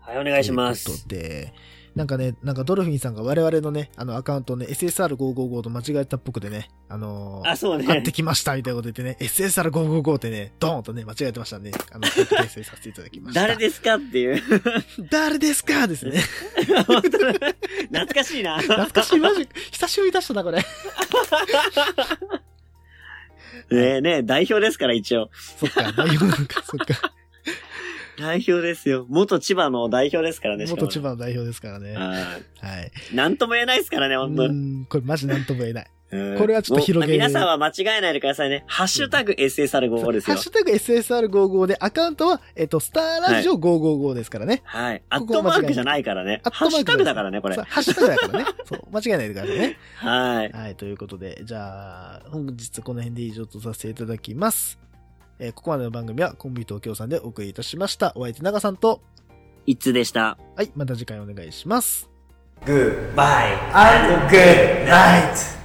[0.00, 0.84] はい、お願いします。
[0.86, 1.54] ということで、
[1.94, 8.12] なんかね、なんかドルフィンさんが我々のね、あのアカウントをね、SSR555 と間違えたっぽくてね、あのーあ、そうね買って。
[8.12, 13.42] きましたみたいなこと言ってね、SSR555 ってね、ドーンとね、間違えてましたんで、あの、訂正させていただきました。
[13.42, 14.40] 誰ですかっていう。
[15.10, 16.20] 誰ですかですね。
[16.64, 18.58] 懐かしいな。
[18.60, 20.64] 懐かしい、マジ、久しぶり出したな、これ。
[23.70, 25.30] ねえねえ、代表ですから、一応。
[25.58, 27.12] そっか、代表なんか、そっか。
[28.18, 29.06] 代表ですよ。
[29.08, 31.94] 元千葉の代表ですからね、元千葉の代表ですからね。
[31.94, 32.28] はは
[32.82, 32.92] い。
[33.12, 33.14] い。
[33.14, 35.90] なんとも言えないですからね、う本当ん、これマジなんとも言えない。
[36.12, 38.64] うんこれはちょっと広げもう皆さんは間違えないでくださいね。
[38.66, 40.42] ハッシュタグ SSR55 ですよハッ。
[40.42, 44.62] シュタグ SSR55 で、アカウントは、えっと、スターラジオ555ですからね。
[44.64, 45.02] はい。
[45.08, 46.40] アこットマークじゃないからね。
[46.44, 47.54] アットマークハッシュタグだからね、これ。
[47.62, 48.46] ハッシュタグだからね。
[48.64, 49.78] そう、間違えないでくださいね。
[49.96, 50.52] はい。
[50.52, 54.78] はい、ということで、じゃあ、本日この辺で以上とさせていただきます。
[55.38, 58.12] えーここまでの番組はコンビ東京さんでお送りいたしました。
[58.14, 59.00] お相手長さんと、
[59.66, 60.36] 一通でした。
[60.56, 62.10] はい、また次回お願いします。
[62.66, 65.59] Goodbye and good night.